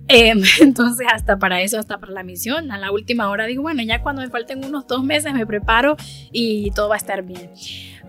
Em, 0.08 0.42
entonces, 0.60 1.06
hasta 1.12 1.38
para 1.38 1.62
eso, 1.62 1.78
hasta 1.78 1.98
para 1.98 2.12
la 2.12 2.22
misión, 2.22 2.70
a 2.70 2.78
la 2.78 2.90
última 2.90 3.28
hora 3.28 3.46
digo, 3.46 3.62
bueno, 3.62 3.82
ya 3.82 4.02
cuando 4.02 4.22
me 4.22 4.30
falten 4.30 4.64
unos 4.64 4.86
dos 4.86 5.04
meses 5.04 5.32
me 5.32 5.46
preparo 5.46 5.96
y 6.32 6.70
todo 6.72 6.88
va 6.88 6.96
a 6.96 6.98
estar 6.98 7.22
bien. 7.22 7.50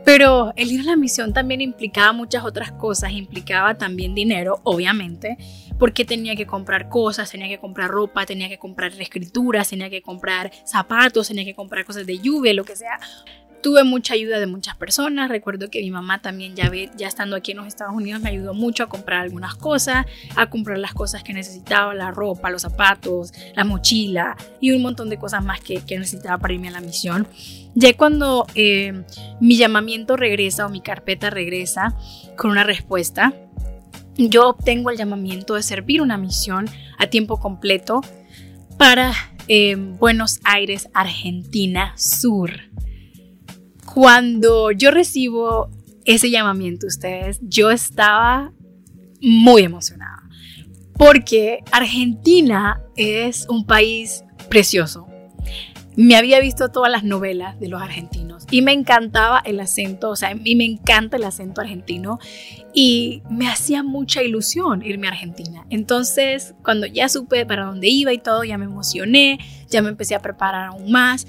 Pero 0.04 0.52
el 0.58 0.72
ir 0.72 0.82
a 0.82 0.84
la 0.84 0.96
misión 0.98 1.32
también 1.32 1.62
implicaba 1.62 2.12
muchas 2.12 2.44
otras 2.44 2.74
cosas, 2.74 3.14
implicaba 3.14 3.78
también 3.78 4.14
dinero, 4.14 4.60
obviamente, 4.64 5.38
porque 5.80 6.04
tenía 6.04 6.36
que 6.36 6.46
comprar 6.46 6.90
cosas, 6.90 7.32
tenía 7.32 7.48
que 7.48 7.58
comprar 7.58 7.90
ropa, 7.90 8.26
tenía 8.26 8.50
que 8.50 8.58
comprar 8.58 8.92
escrituras, 9.00 9.70
tenía 9.70 9.90
que 9.90 10.02
comprar 10.02 10.52
zapatos, 10.66 11.30
tenía 11.30 11.46
que 11.46 11.56
comprar 11.56 11.86
cosas 11.86 12.06
de 12.06 12.20
lluvia, 12.20 12.54
lo 12.54 12.66
que 12.66 12.76
sea. 12.76 13.00
Tuve 13.64 13.86
mucha 13.86 14.14
ayuda 14.14 14.40
de 14.42 14.46
muchas 14.46 14.76
personas. 14.76 15.30
Recuerdo 15.30 15.70
que 15.70 15.80
mi 15.80 15.90
mamá 15.90 16.22
también 16.22 16.54
ya, 16.54 16.70
ve, 16.70 16.92
ya 16.98 17.08
estando 17.08 17.38
aquí 17.38 17.52
en 17.52 17.58
los 17.58 17.68
Estados 17.68 17.96
Unidos 17.96 18.22
me 18.22 18.30
ayudó 18.30 18.54
mucho 18.54 18.84
a 18.84 18.90
comprar 18.90 19.22
algunas 19.22 19.56
cosas, 19.56 20.06
a 20.36 20.50
comprar 20.50 20.78
las 20.78 20.94
cosas 20.94 21.24
que 21.24 21.32
necesitaba, 21.32 21.94
la 21.94 22.12
ropa, 22.12 22.50
los 22.50 22.64
zapatos, 22.64 23.32
la 23.56 23.64
mochila 23.64 24.36
y 24.60 24.72
un 24.72 24.82
montón 24.82 25.10
de 25.10 25.18
cosas 25.18 25.46
más 25.46 25.62
que, 25.62 25.80
que 25.80 25.98
necesitaba 25.98 26.38
para 26.40 26.54
irme 26.54 26.68
a 26.68 26.72
la 26.72 26.82
misión. 26.82 27.26
Ya 27.74 27.96
cuando 27.96 28.46
eh, 28.54 29.04
mi 29.40 29.56
llamamiento 29.56 30.18
regresa 30.18 30.66
o 30.66 30.70
mi 30.70 30.82
carpeta 30.82 31.30
regresa 31.30 31.96
con 32.36 32.52
una 32.52 32.66
respuesta, 32.66 33.34
yo 34.18 34.50
obtengo 34.50 34.90
el 34.90 34.98
llamamiento 34.98 35.56
de 35.56 35.64
servir 35.64 36.02
una 36.02 36.18
misión 36.18 36.70
a 37.00 37.08
tiempo 37.08 37.40
completo 37.40 38.02
para 38.78 39.14
eh, 39.48 39.76
Buenos 39.78 40.40
Aires, 40.44 40.90
Argentina 40.94 41.94
Sur. 41.96 42.74
Cuando 43.94 44.72
yo 44.72 44.92
recibo 44.92 45.70
ese 46.06 46.32
llamamiento, 46.32 46.88
ustedes, 46.88 47.40
yo 47.44 47.70
estaba 47.70 48.52
muy 49.22 49.64
emocionada 49.64 50.24
porque 50.98 51.60
Argentina 51.72 52.82
es 52.96 53.48
un 53.50 53.66
país 53.66 54.24
precioso. 54.50 55.08
Me 55.96 56.16
había 56.16 56.40
visto 56.40 56.70
todas 56.70 56.92
las 56.92 57.04
novelas 57.04 57.60
de 57.60 57.68
los 57.68 57.82
argentinos 57.82 58.46
y 58.50 58.64
me 58.64 58.72
encantaba 58.72 59.42
el 59.46 59.60
acento, 59.60 60.10
o 60.10 60.16
sea, 60.16 60.30
a 60.30 60.36
mí 60.36 60.56
me 60.56 60.66
encanta 60.66 61.18
el 61.18 61.24
acento 61.24 61.62
argentino 61.62 62.18
y 62.74 63.22
me 63.30 63.48
hacía 63.48 63.84
mucha 63.84 64.24
ilusión 64.24 64.84
irme 64.84 65.08
a 65.08 65.12
Argentina. 65.12 65.68
Entonces, 65.70 66.56
cuando 66.64 66.88
ya 66.88 67.10
supe 67.10 67.46
para 67.46 67.66
dónde 67.66 67.90
iba 67.90 68.12
y 68.12 68.18
todo, 68.18 68.44
ya 68.44 68.58
me 68.58 68.66
emocioné, 68.66 69.38
ya 69.70 69.84
me 69.84 69.90
empecé 69.90 70.16
a 70.16 70.20
preparar 70.20 70.70
aún 70.70 70.92
más. 70.92 71.28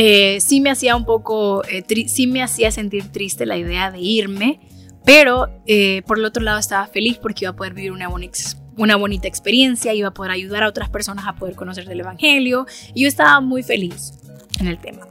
Eh, 0.00 0.40
sí 0.40 0.60
me 0.60 0.70
hacía 0.70 0.94
un 0.94 1.04
poco, 1.04 1.64
eh, 1.64 1.82
sí 2.06 2.28
me 2.28 2.40
hacía 2.40 2.70
sentir 2.70 3.10
triste 3.10 3.46
la 3.46 3.56
idea 3.56 3.90
de 3.90 3.98
irme, 3.98 4.60
pero 5.04 5.48
eh, 5.66 6.02
por 6.06 6.20
el 6.20 6.24
otro 6.24 6.40
lado 6.40 6.60
estaba 6.60 6.86
feliz 6.86 7.18
porque 7.18 7.46
iba 7.46 7.50
a 7.50 7.56
poder 7.56 7.74
vivir 7.74 7.90
una, 7.90 8.08
una 8.76 8.94
bonita 8.94 9.26
experiencia, 9.26 9.92
iba 9.94 10.10
a 10.10 10.14
poder 10.14 10.30
ayudar 10.30 10.62
a 10.62 10.68
otras 10.68 10.88
personas 10.88 11.26
a 11.26 11.34
poder 11.34 11.56
conocer 11.56 11.84
del 11.88 11.98
Evangelio 11.98 12.64
y 12.94 13.02
yo 13.02 13.08
estaba 13.08 13.40
muy 13.40 13.64
feliz 13.64 14.12
en 14.60 14.68
el 14.68 14.78
tema. 14.78 15.08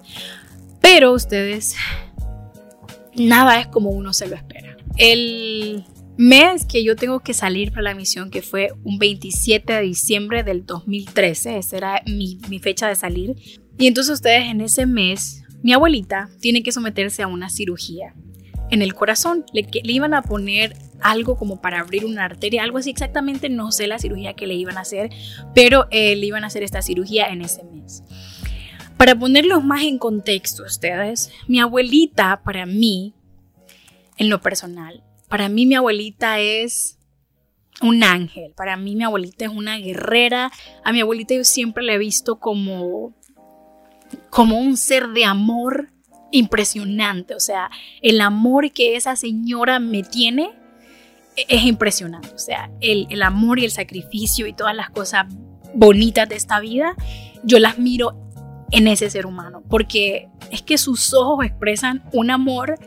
Pero 0.80 1.12
ustedes, 1.12 1.76
nada 3.14 3.60
es 3.60 3.68
como 3.68 3.90
uno 3.90 4.14
se 4.14 4.30
lo 4.30 4.38
espera. 4.38 4.78
El 4.96 5.84
mes 6.16 6.66
que 6.66 6.86
yo 6.86 6.96
tengo 6.96 7.20
que 7.20 7.34
salir 7.34 7.72
para 7.72 7.82
la 7.82 7.94
misión, 7.94 8.32
que 8.32 8.42
fue 8.42 8.72
un 8.86 9.00
27 9.00 9.74
de 9.74 9.82
diciembre 9.82 10.44
del 10.44 10.66
2013, 10.66 11.58
esa 11.58 11.76
era 11.76 12.02
mi, 12.06 12.40
mi 12.48 12.60
fecha 12.60 12.88
de 12.88 12.96
salir. 12.96 13.36
Y 13.78 13.88
entonces 13.88 14.16
ustedes 14.16 14.48
en 14.48 14.62
ese 14.62 14.86
mes, 14.86 15.44
mi 15.62 15.74
abuelita 15.74 16.30
tiene 16.40 16.64
que 16.64 16.72
someterse 16.72 17.24
a 17.24 17.28
una 17.28 17.50
cirugía 17.50 18.16
en 18.70 18.82
el 18.82 18.94
corazón. 18.94 19.46
Le, 19.54 19.68
iban 19.84 20.14
a 20.14 20.22
poner 20.22 20.76
algo 21.02 21.38
como 21.38 21.62
para 21.62 21.80
abrir 21.80 22.06
una 22.06 22.26
arteria, 22.26 22.64
algo 22.64 22.80
así 22.80 22.90
exactamente, 22.90 23.50
no 23.50 23.72
sé 23.72 23.88
la 23.88 24.00
cirugía 24.00 24.34
que 24.34 24.48
le 24.48 24.56
iban 24.56 24.78
a 24.78 24.82
hacer, 24.82 25.12
pero 25.54 25.88
eh, 25.92 26.16
le 26.16 26.26
iban 26.26 26.44
a 26.44 26.48
hacer 26.48 26.64
esta 26.64 26.82
cirugía 26.82 27.28
en 27.28 27.42
ese 27.42 27.64
mes. 27.64 28.04
Para 28.98 29.18
ponerlos 29.18 29.64
más 29.64 29.84
en 29.84 30.00
contexto 30.00 30.64
ustedes, 30.64 31.32
mi 31.48 31.60
abuelita 31.60 32.42
para 32.44 32.66
mí, 32.66 33.14
en 34.18 34.30
lo 34.30 34.42
personal, 34.42 35.04
para 35.30 35.50
mí 35.50 35.68
mi 35.68 35.76
abuelita 35.76 36.40
es 36.40 36.98
un 37.82 38.04
ángel, 38.04 38.54
para 38.56 38.76
mí 38.76 38.96
mi 38.96 39.04
abuelita 39.04 39.46
es 39.46 39.52
una 39.52 39.78
guerrera, 39.78 40.52
a 40.84 40.92
mi 40.92 41.02
abuelita 41.02 41.36
yo 41.36 41.44
siempre 41.44 41.84
la 41.84 41.94
he 41.94 41.98
visto 42.00 42.40
como, 42.40 43.14
como 44.30 44.60
un 44.60 44.78
ser 44.78 45.10
de 45.10 45.26
amor 45.26 45.90
impresionante, 46.32 47.36
o 47.36 47.40
sea, 47.40 47.70
el 48.02 48.22
amor 48.22 48.72
que 48.72 48.96
esa 48.96 49.16
señora 49.16 49.80
me 49.80 50.04
tiene 50.04 50.52
es 51.48 51.64
impresionante. 51.64 52.30
O 52.34 52.40
sea, 52.40 52.70
el, 52.82 53.22
amor 53.22 53.60
y 53.60 53.66
el 53.66 53.72
sacrificio 53.72 54.48
y 54.48 54.54
todas 54.54 54.76
las 54.76 54.90
cosas 54.90 55.26
bonitas 55.74 56.28
de 56.28 56.36
esta 56.36 56.60
vida, 56.60 56.96
yo 57.44 57.60
las 57.60 57.78
miro 57.78 58.16
en 58.72 58.88
ese 58.88 59.10
ser 59.10 59.26
humano, 59.26 59.64
porque 59.70 60.28
es 60.52 60.62
que 60.62 60.78
sus 60.78 61.14
ojos 61.14 61.46
expresan 61.46 62.04
un 62.12 62.32
amor 62.32 62.78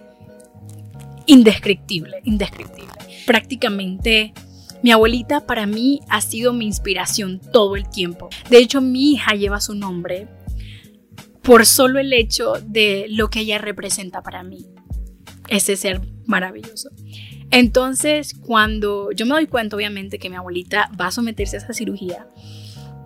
indescriptible, 1.27 2.21
indescriptible. 2.25 2.93
Prácticamente 3.27 4.35
mi 4.83 4.91
abuelita 4.91 5.47
para 5.47 5.67
mí 5.67 6.01
ha 6.09 6.21
sido 6.21 6.53
mi 6.53 6.67
inspiración 6.67 7.41
todo 7.53 7.77
el 7.77 7.89
tiempo. 7.89 8.29
De 8.49 8.59
hecho, 8.59 8.81
mi 8.81 9.13
hija 9.13 9.35
lleva 9.35 9.61
su 9.61 9.75
nombre 9.75 10.27
por 11.43 11.67
solo 11.67 11.99
el 11.99 12.13
hecho 12.13 12.55
de 12.65 13.07
lo 13.09 13.31
que 13.31 13.41
ella 13.41 13.59
representa 13.59 14.23
para 14.23 14.43
mí. 14.43 14.67
Ese 15.49 15.77
ser 15.77 16.01
maravilloso. 16.27 16.91
Entonces, 17.51 18.35
cuando 18.35 19.11
yo 19.11 19.27
me 19.27 19.33
doy 19.33 19.47
cuenta, 19.47 19.75
obviamente, 19.75 20.19
que 20.19 20.31
mi 20.31 20.37
abuelita 20.37 20.91
va 20.99 21.09
a 21.09 21.11
someterse 21.11 21.57
a 21.57 21.61
esa 21.61 21.73
cirugía, 21.73 22.29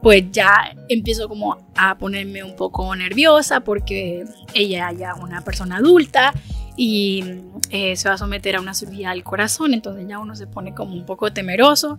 pues 0.03 0.25
ya 0.31 0.77
empiezo 0.91 1.29
como 1.29 1.73
a 1.75 1.97
ponerme 1.97 2.45
un 2.45 2.57
poco 2.57 2.95
nerviosa 2.95 3.61
porque 3.61 4.27
ella 4.53 4.93
ya 4.93 5.13
es 5.17 5.23
una 5.23 5.41
persona 5.41 5.77
adulta 5.77 6.35
y 6.77 7.25
eh, 7.71 7.97
se 7.97 8.09
va 8.09 8.17
a 8.17 8.19
someter 8.19 8.57
a 8.57 8.61
una 8.61 8.75
cirugía 8.75 9.11
del 9.11 9.25
corazón, 9.25 9.73
entonces 9.73 10.07
ya 10.07 10.19
uno 10.19 10.37
se 10.37 10.47
pone 10.47 10.75
como 10.75 10.93
un 10.93 11.07
poco 11.07 11.33
temeroso. 11.33 11.99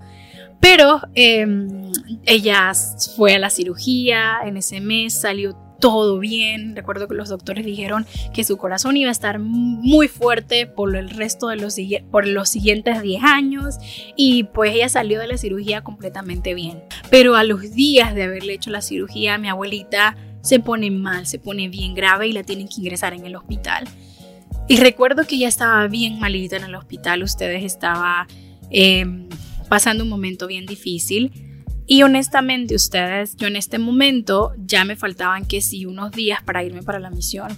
Pero 0.59 1.01
em, 1.15 1.91
ella 2.25 2.71
fue 3.15 3.35
a 3.35 3.39
la 3.39 3.49
cirugía 3.49 4.37
en 4.45 4.57
ese 4.57 4.81
mes, 4.81 5.19
salió 5.19 5.57
todo 5.79 6.20
bien. 6.20 6.75
Recuerdo 6.75 7.08
que 7.08 7.15
los 7.15 7.29
doctores 7.29 7.65
dijeron 7.65 8.05
que 8.34 8.44
su 8.44 8.58
corazón 8.58 8.98
iba 8.98 9.10
a 9.10 9.12
estar 9.12 9.39
muy 9.39 10.08
fuerte 10.08 10.67
por 10.67 10.96
el 10.96 11.10
resto 11.10 11.48
de 11.48 11.58
los, 11.58 11.77
por 12.12 12.27
los 12.27 12.50
siguientes 12.50 13.01
10 13.01 13.24
años 13.24 13.77
y 14.15 14.44
pues 14.46 14.74
ella 14.74 14.89
salió 14.89 15.20
de 15.20 15.27
la 15.27 15.38
cirugía 15.38 15.84
completamente 15.84 16.53
bien. 16.53 16.84
Pero 17.10 17.36
a 17.36 17.44
los 17.44 17.74
días 17.74 18.15
de 18.15 18.24
haberle 18.24 18.53
hecho 18.53 18.70
la 18.70 18.82
cirugía, 18.82 19.38
mi 19.38 19.50
abuelita 19.50 20.15
se 20.41 20.60
pone 20.60 20.91
mal, 20.91 21.25
se 21.25 21.39
pone 21.39 21.70
bien 21.70 21.96
grave 21.96 22.27
y 22.27 22.32
la 22.32 22.44
tienen 22.44 22.67
que 22.67 22.75
ingresar 22.77 23.13
en 23.13 23.25
el 23.25 23.36
hospital. 23.36 23.86
Y 24.67 24.77
recuerdo 24.77 25.25
que 25.25 25.36
ella 25.36 25.48
estaba 25.48 25.88
bien 25.88 26.20
malita 26.20 26.58
en 26.58 26.63
el 26.63 26.75
hospital, 26.75 27.24
ustedes 27.24 27.63
estaba 27.63 28.27
em, 28.70 29.27
pasando 29.70 30.03
un 30.03 30.09
momento 30.09 30.48
bien 30.48 30.66
difícil 30.66 31.31
y 31.87 32.03
honestamente 32.03 32.75
ustedes, 32.75 33.35
yo 33.35 33.48
en 33.48 33.55
este 33.55 33.77
momento 33.77 34.53
ya 34.57 34.85
me 34.85 34.95
faltaban 34.95 35.45
que 35.45 35.61
sí 35.61 35.85
unos 35.85 36.11
días 36.11 36.43
para 36.43 36.63
irme 36.63 36.83
para 36.83 37.00
la 37.00 37.09
misión. 37.09 37.50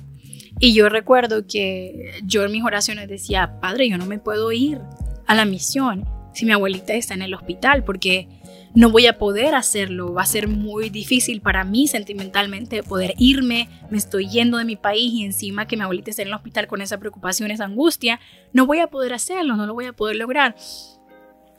Y 0.60 0.74
yo 0.74 0.90
recuerdo 0.90 1.46
que 1.46 2.20
yo 2.24 2.44
en 2.44 2.52
mis 2.52 2.64
oraciones 2.64 3.08
decía, 3.08 3.60
Padre, 3.62 3.90
yo 3.90 3.98
no 3.98 4.06
me 4.06 4.18
puedo 4.18 4.52
ir 4.52 4.80
a 5.28 5.36
la 5.36 5.46
misión 5.46 6.06
si 6.38 6.46
mi 6.46 6.52
abuelita 6.52 6.94
está 6.94 7.16
en 7.16 7.24
el 7.24 7.34
hospital 7.34 7.84
porque 7.84 8.28
no 8.76 8.92
voy 8.92 9.08
a 9.08 9.18
poder 9.18 9.56
hacerlo, 9.56 10.14
va 10.14 10.22
a 10.22 10.28
ser 10.28 10.48
muy 10.48 10.92
difícil 10.92 11.42
para 11.42 11.64
mí 11.64 11.88
sentimentalmente 11.88 12.84
poder 12.84 13.16
irme, 13.18 13.70
me 13.90 13.98
estoy 13.98 14.30
yendo 14.30 14.60
de 14.60 14.66
mi 14.66 14.76
país 14.76 15.14
y 15.14 15.26
encima 15.26 15.66
que 15.66 15.78
mi 15.78 15.82
abuelita 15.82 16.12
esté 16.12 16.22
en 16.22 16.28
el 16.28 16.36
hospital 16.36 16.68
con 16.68 16.82
esa 16.82 17.00
preocupación, 17.00 17.50
esa 17.50 17.66
angustia, 17.66 18.20
no 18.54 18.68
voy 18.68 18.82
a 18.82 18.88
poder 18.88 19.14
hacerlo, 19.14 19.56
no 19.56 19.66
lo 19.66 19.74
voy 19.74 19.86
a 19.86 19.94
poder 19.94 20.18
lograr. 20.18 20.56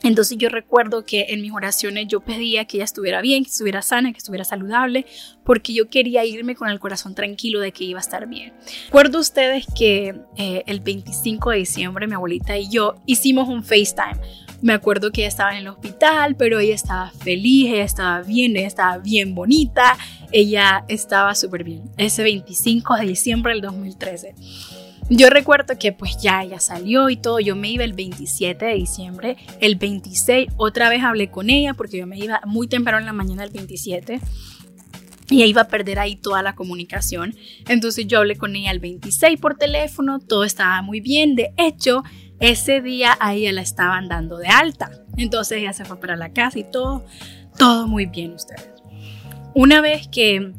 Entonces 0.03 0.39
yo 0.39 0.49
recuerdo 0.49 1.05
que 1.05 1.27
en 1.31 1.43
mis 1.43 1.53
oraciones 1.53 2.07
yo 2.09 2.21
pedía 2.21 2.65
que 2.67 2.77
ella 2.77 2.85
estuviera 2.85 3.21
bien, 3.21 3.45
que 3.45 3.51
estuviera 3.51 3.83
sana, 3.83 4.13
que 4.13 4.19
estuviera 4.19 4.45
saludable, 4.45 5.07
porque 5.45 5.73
yo 5.73 5.89
quería 5.89 6.25
irme 6.25 6.55
con 6.55 6.69
el 6.69 6.79
corazón 6.79 7.15
tranquilo 7.15 7.61
de 7.61 7.73
que 7.73 7.85
iba 7.85 7.99
a 7.99 8.03
estar 8.03 8.27
bien. 8.29 8.53
Recuerdo 8.87 9.19
ustedes 9.19 9.67
que 9.77 10.15
eh, 10.37 10.63
el 10.67 10.81
25 10.81 11.51
de 11.51 11.57
diciembre 11.59 12.07
mi 12.07 12.15
abuelita 12.15 12.57
y 12.57 12.69
yo 12.71 12.97
hicimos 13.07 13.49
un 13.49 13.65
FaceTime. 13.65 14.21
Me 14.61 14.73
acuerdo 14.73 15.13
que 15.13 15.21
ella 15.21 15.29
estaba 15.29 15.53
en 15.53 15.59
el 15.59 15.69
hospital, 15.69 16.35
pero 16.37 16.59
ella 16.59 16.75
estaba 16.75 17.11
feliz, 17.13 17.73
ella 17.73 17.85
estaba 17.85 18.23
bien, 18.23 18.57
ella 18.57 18.67
estaba 18.67 18.99
bien 18.99 19.35
bonita, 19.35 19.97
ella 20.33 20.85
estaba 20.89 21.35
súper 21.35 21.63
bien. 21.63 21.83
Ese 21.97 22.23
25 22.23 22.97
de 22.97 23.07
diciembre 23.07 23.53
del 23.53 23.63
2013. 23.63 24.35
Yo 25.11 25.31
recuerdo 25.31 25.79
que 25.79 25.93
pues 25.93 26.19
ya 26.21 26.43
ella 26.43 26.61
salió 26.61 27.09
y 27.09 27.17
todo, 27.17 27.41
yo 27.41 27.57
me 27.57 27.71
iba 27.71 27.83
el 27.83 27.95
27 27.95 28.63
de 28.63 28.75
diciembre, 28.75 29.37
el 29.61 29.77
26 29.77 30.49
otra 30.59 30.91
vez 30.91 31.03
hablé 31.03 31.31
con 31.31 31.49
ella 31.49 31.73
porque 31.73 31.97
yo 31.97 32.07
me 32.07 32.19
iba 32.19 32.43
muy 32.45 32.69
temprano 32.69 32.99
en 32.99 33.07
la 33.07 33.15
mañana 33.15 33.43
el 33.43 33.51
27 33.51 34.21
y 35.31 35.45
iba 35.45 35.63
a 35.63 35.69
perder 35.69 35.99
ahí 35.99 36.17
toda 36.17 36.43
la 36.43 36.55
comunicación. 36.55 37.35
Entonces 37.69 38.07
yo 38.07 38.19
hablé 38.19 38.37
con 38.37 38.55
ella 38.55 38.71
el 38.71 38.81
26 38.81 39.41
por 39.41 39.57
teléfono, 39.57 40.19
todo 40.19 40.45
estaba 40.45 40.83
muy 40.83 41.01
bien, 41.01 41.37
de 41.37 41.55
hecho 41.57 42.03
ese 42.39 42.83
día 42.83 43.17
a 43.19 43.35
ella 43.35 43.53
la 43.53 43.63
estaban 43.63 44.09
dando 44.09 44.37
de 44.37 44.49
alta, 44.49 44.91
entonces 45.17 45.59
ella 45.59 45.73
se 45.73 45.87
fue 45.87 45.99
para 45.99 46.17
la 46.17 46.35
casa 46.35 46.59
y 46.59 46.65
todo, 46.71 47.07
todo 47.57 47.89
muy 47.89 48.05
bien 48.05 48.35
ustedes. 48.35 48.69
Una 49.55 49.81
vez 49.81 50.07
que 50.09 50.53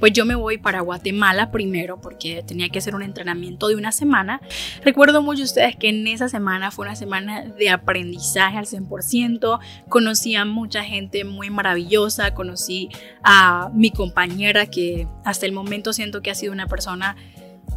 pues 0.00 0.12
yo 0.12 0.24
me 0.24 0.34
voy 0.34 0.58
para 0.58 0.80
Guatemala 0.80 1.50
primero 1.50 2.00
porque 2.00 2.42
tenía 2.46 2.68
que 2.68 2.78
hacer 2.78 2.94
un 2.94 3.02
entrenamiento 3.02 3.68
de 3.68 3.76
una 3.76 3.92
semana. 3.92 4.40
Recuerdo 4.84 5.22
mucho 5.22 5.42
ustedes 5.42 5.76
que 5.76 5.88
en 5.88 6.06
esa 6.06 6.28
semana 6.28 6.70
fue 6.70 6.86
una 6.86 6.96
semana 6.96 7.44
de 7.44 7.70
aprendizaje 7.70 8.58
al 8.58 8.66
100%, 8.66 9.58
conocí 9.88 10.34
a 10.34 10.44
mucha 10.44 10.84
gente 10.84 11.24
muy 11.24 11.50
maravillosa, 11.50 12.34
conocí 12.34 12.88
a 13.22 13.70
mi 13.74 13.90
compañera 13.90 14.66
que 14.66 15.06
hasta 15.24 15.46
el 15.46 15.52
momento 15.52 15.92
siento 15.92 16.22
que 16.22 16.30
ha 16.30 16.34
sido 16.34 16.52
una 16.52 16.66
persona 16.66 17.16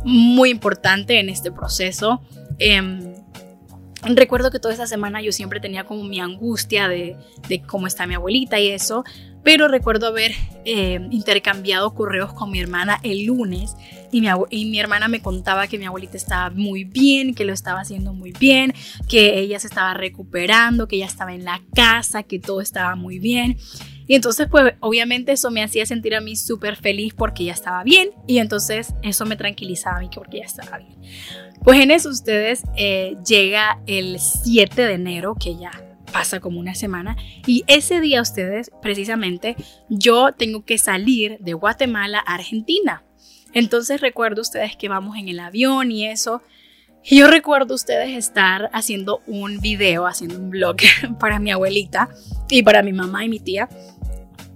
muy 0.04 0.50
importante 0.50 1.20
en 1.20 1.30
este 1.30 1.52
proceso. 1.52 2.22
Em, 2.60 3.14
recuerdo 4.04 4.52
que 4.52 4.60
toda 4.60 4.74
esa 4.74 4.88
semana 4.88 5.22
yo 5.22 5.32
siempre 5.32 5.60
tenía 5.60 5.84
como 5.84 6.04
mi 6.04 6.20
angustia 6.20 6.88
de, 6.88 7.16
de, 7.48 7.62
cómo 7.62 7.88
está 7.88 8.08
mi 8.08 8.16
abuelita 8.16 8.60
y 8.60 8.70
eso, 8.70 9.04
pero 9.44 9.68
recuerdo 9.68 10.08
haber 10.08 10.32
eh, 10.66 11.00
intercambiado 11.12 11.94
correos 11.94 12.34
con 12.34 12.52
mi 12.52 12.60
hermana 12.60 13.00
el 13.04 13.26
lunes 13.26 13.76
y 14.12 14.22
mi, 14.66 14.80
hermana 14.80 15.08
me 15.08 15.22
contaba 15.22 15.68
que 15.68 15.78
mi 15.78 15.86
abuelita 15.86 16.18
estaba 16.18 16.50
muy 16.50 16.84
bien, 16.84 17.34
que 17.34 17.46
lo 17.46 17.54
estaba 17.54 17.80
haciendo 17.80 18.14
muy 18.14 18.34
bien, 18.34 18.74
que 19.08 19.40
ella 19.40 19.60
se 19.60 19.68
estaba 19.68 19.94
recuperando, 19.94 20.88
que 20.88 20.98
ella 20.98 21.06
estaba 21.06 21.34
en 21.34 21.46
la 21.46 21.62
casa, 21.74 22.24
que 22.24 22.40
todo 22.40 22.62
estaba 22.62 22.96
muy 22.96 23.20
bien. 23.20 23.58
Y 24.08 24.16
entonces, 24.16 24.48
pues 24.52 24.74
obviamente 24.82 25.32
eso 25.32 25.50
me 25.52 25.64
hacía 25.64 25.86
sentir 25.86 26.14
a 26.16 26.20
mí 26.20 26.36
súper 26.36 26.76
feliz 26.76 27.14
porque 27.14 27.46
ya 27.46 27.54
estaba 27.54 27.84
bien 27.84 28.10
y 28.28 28.40
entonces 28.40 28.94
eso 29.02 29.26
me 29.26 29.38
tranquilizaba 29.38 29.98
a 29.98 30.02
mí 30.02 30.10
porque 30.14 30.40
ya 30.40 30.46
estaba 30.46 30.80
bien. 30.80 31.00
Pues 31.64 31.80
en 31.80 31.92
eso 31.92 32.10
ustedes 32.10 32.64
eh, 32.76 33.16
llega 33.26 33.80
el 33.88 34.20
7 34.20 34.82
de 34.82 34.94
enero, 34.94 35.36
que 35.40 35.56
ya 35.56 35.72
pasa 36.12 36.40
como 36.40 36.60
una 36.60 36.76
semana 36.76 37.16
y 37.46 37.64
ese 37.68 38.02
día 38.02 38.22
ustedes 38.22 38.72
precisamente 38.82 39.56
yo 39.90 40.32
tengo 40.32 40.66
que 40.66 40.78
salir 40.78 41.38
de 41.40 41.54
Guatemala 41.54 42.24
a 42.26 42.36
Argentina. 42.36 43.04
Entonces 43.54 44.02
recuerdo 44.02 44.42
ustedes 44.42 44.76
que 44.76 44.90
vamos 44.90 45.18
en 45.18 45.28
el 45.30 45.40
avión 45.40 45.92
y 45.92 46.08
eso. 46.08 46.42
Y 47.04 47.18
yo 47.18 47.28
recuerdo 47.28 47.74
ustedes 47.74 48.16
estar 48.16 48.70
haciendo 48.74 49.22
un 49.26 49.60
video, 49.60 50.06
haciendo 50.06 50.38
un 50.38 50.52
blog 50.52 50.78
para 51.20 51.40
mi 51.40 51.52
abuelita 51.52 52.10
y 52.50 52.64
para 52.64 52.84
mi 52.84 52.94
mamá 52.94 53.26
y 53.26 53.30
mi 53.30 53.40
tía. 53.40 53.68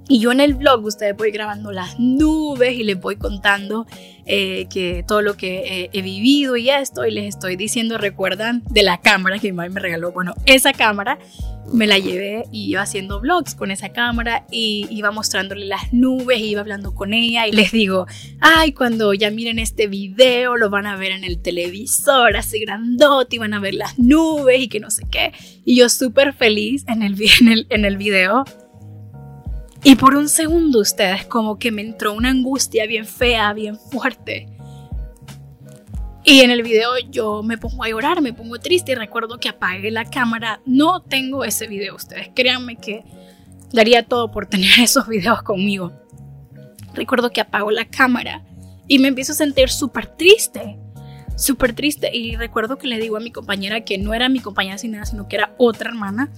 Y 0.07 0.19
yo 0.19 0.31
en 0.31 0.39
el 0.39 0.53
vlog, 0.53 0.85
ustedes 0.85 1.17
voy 1.17 1.31
grabando 1.31 1.71
las 1.71 1.99
nubes 1.99 2.73
y 2.73 2.83
les 2.83 2.99
voy 2.99 3.15
contando 3.15 3.87
eh, 4.27 4.67
que 4.71 5.03
todo 5.07 5.21
lo 5.21 5.35
que 5.35 5.89
he 5.91 6.01
vivido 6.03 6.57
y 6.57 6.69
esto, 6.69 7.05
y 7.05 7.11
les 7.11 7.25
estoy 7.25 7.55
diciendo, 7.55 7.97
recuerdan 7.97 8.63
de 8.69 8.83
la 8.83 9.01
cámara 9.01 9.39
que 9.39 9.51
mi 9.51 9.57
madre 9.57 9.71
me 9.71 9.79
regaló. 9.79 10.11
Bueno, 10.11 10.35
esa 10.45 10.73
cámara 10.73 11.17
me 11.73 11.87
la 11.87 11.97
llevé 11.97 12.43
y 12.51 12.69
iba 12.69 12.81
haciendo 12.81 13.19
vlogs 13.19 13.55
con 13.55 13.71
esa 13.71 13.89
cámara 13.89 14.45
y 14.51 14.87
iba 14.91 15.11
mostrándole 15.11 15.65
las 15.65 15.91
nubes, 15.91 16.39
iba 16.39 16.61
hablando 16.61 16.93
con 16.93 17.13
ella 17.13 17.47
y 17.47 17.51
les 17.51 17.71
digo, 17.71 18.05
ay, 18.39 18.73
cuando 18.73 19.13
ya 19.13 19.31
miren 19.31 19.57
este 19.57 19.87
video 19.87 20.55
lo 20.55 20.69
van 20.69 20.85
a 20.85 20.95
ver 20.95 21.11
en 21.11 21.23
el 21.23 21.41
televisor 21.41 22.37
así 22.37 22.59
grandote 22.59 23.37
y 23.37 23.39
van 23.39 23.53
a 23.53 23.59
ver 23.59 23.73
las 23.73 23.97
nubes 23.97 24.61
y 24.61 24.67
que 24.67 24.79
no 24.79 24.91
sé 24.91 25.07
qué. 25.09 25.33
Y 25.65 25.77
yo 25.77 25.89
súper 25.89 26.33
feliz 26.33 26.85
en 26.87 27.01
el, 27.01 27.15
en 27.39 27.47
el, 27.47 27.67
en 27.69 27.85
el 27.85 27.97
video 27.97 28.45
y 29.85 29.95
por 29.97 30.15
un 30.15 30.27
segundo 30.27 30.79
ustedes 30.79 31.27
como 31.27 31.59
que 31.59 31.71
me 31.71 31.83
entró 31.83 32.13
una 32.13 32.31
angustia 32.31 32.87
bien 32.87 33.05
fea, 33.05 33.53
bien 33.53 33.77
fuerte. 33.77 34.47
Y 36.23 36.41
en 36.41 36.49
el 36.49 36.63
video 36.63 36.89
yo 37.11 37.43
me 37.43 37.59
pongo 37.59 37.83
a 37.83 37.89
llorar, 37.89 38.19
me 38.19 38.33
pongo 38.33 38.57
triste 38.57 38.93
y 38.93 38.95
recuerdo 38.95 39.39
que 39.39 39.47
apagué 39.47 39.91
la 39.91 40.05
cámara. 40.05 40.59
No 40.65 41.03
tengo 41.03 41.43
ese 41.43 41.67
video, 41.67 41.95
ustedes 41.95 42.31
créanme 42.33 42.77
que 42.77 43.03
daría 43.71 44.01
todo 44.01 44.31
por 44.31 44.47
tener 44.47 44.71
esos 44.79 45.07
videos 45.07 45.43
conmigo. 45.43 45.91
Recuerdo 46.95 47.29
que 47.29 47.41
apago 47.41 47.69
la 47.69 47.85
cámara 47.85 48.43
y 48.87 48.97
me 48.97 49.09
empiezo 49.09 49.33
a 49.33 49.35
sentir 49.35 49.69
súper 49.69 50.07
triste, 50.07 50.79
súper 51.37 51.73
triste. 51.73 52.09
Y 52.11 52.35
recuerdo 52.37 52.79
que 52.79 52.87
le 52.87 52.97
digo 52.97 53.17
a 53.17 53.19
mi 53.19 53.29
compañera 53.29 53.81
que 53.81 53.99
no 53.99 54.15
era 54.15 54.29
mi 54.29 54.39
compañera 54.39 54.79
sin 54.79 54.93
nada, 54.93 55.05
sino 55.05 55.27
que 55.27 55.35
era 55.35 55.53
otra 55.59 55.91
hermana. 55.91 56.31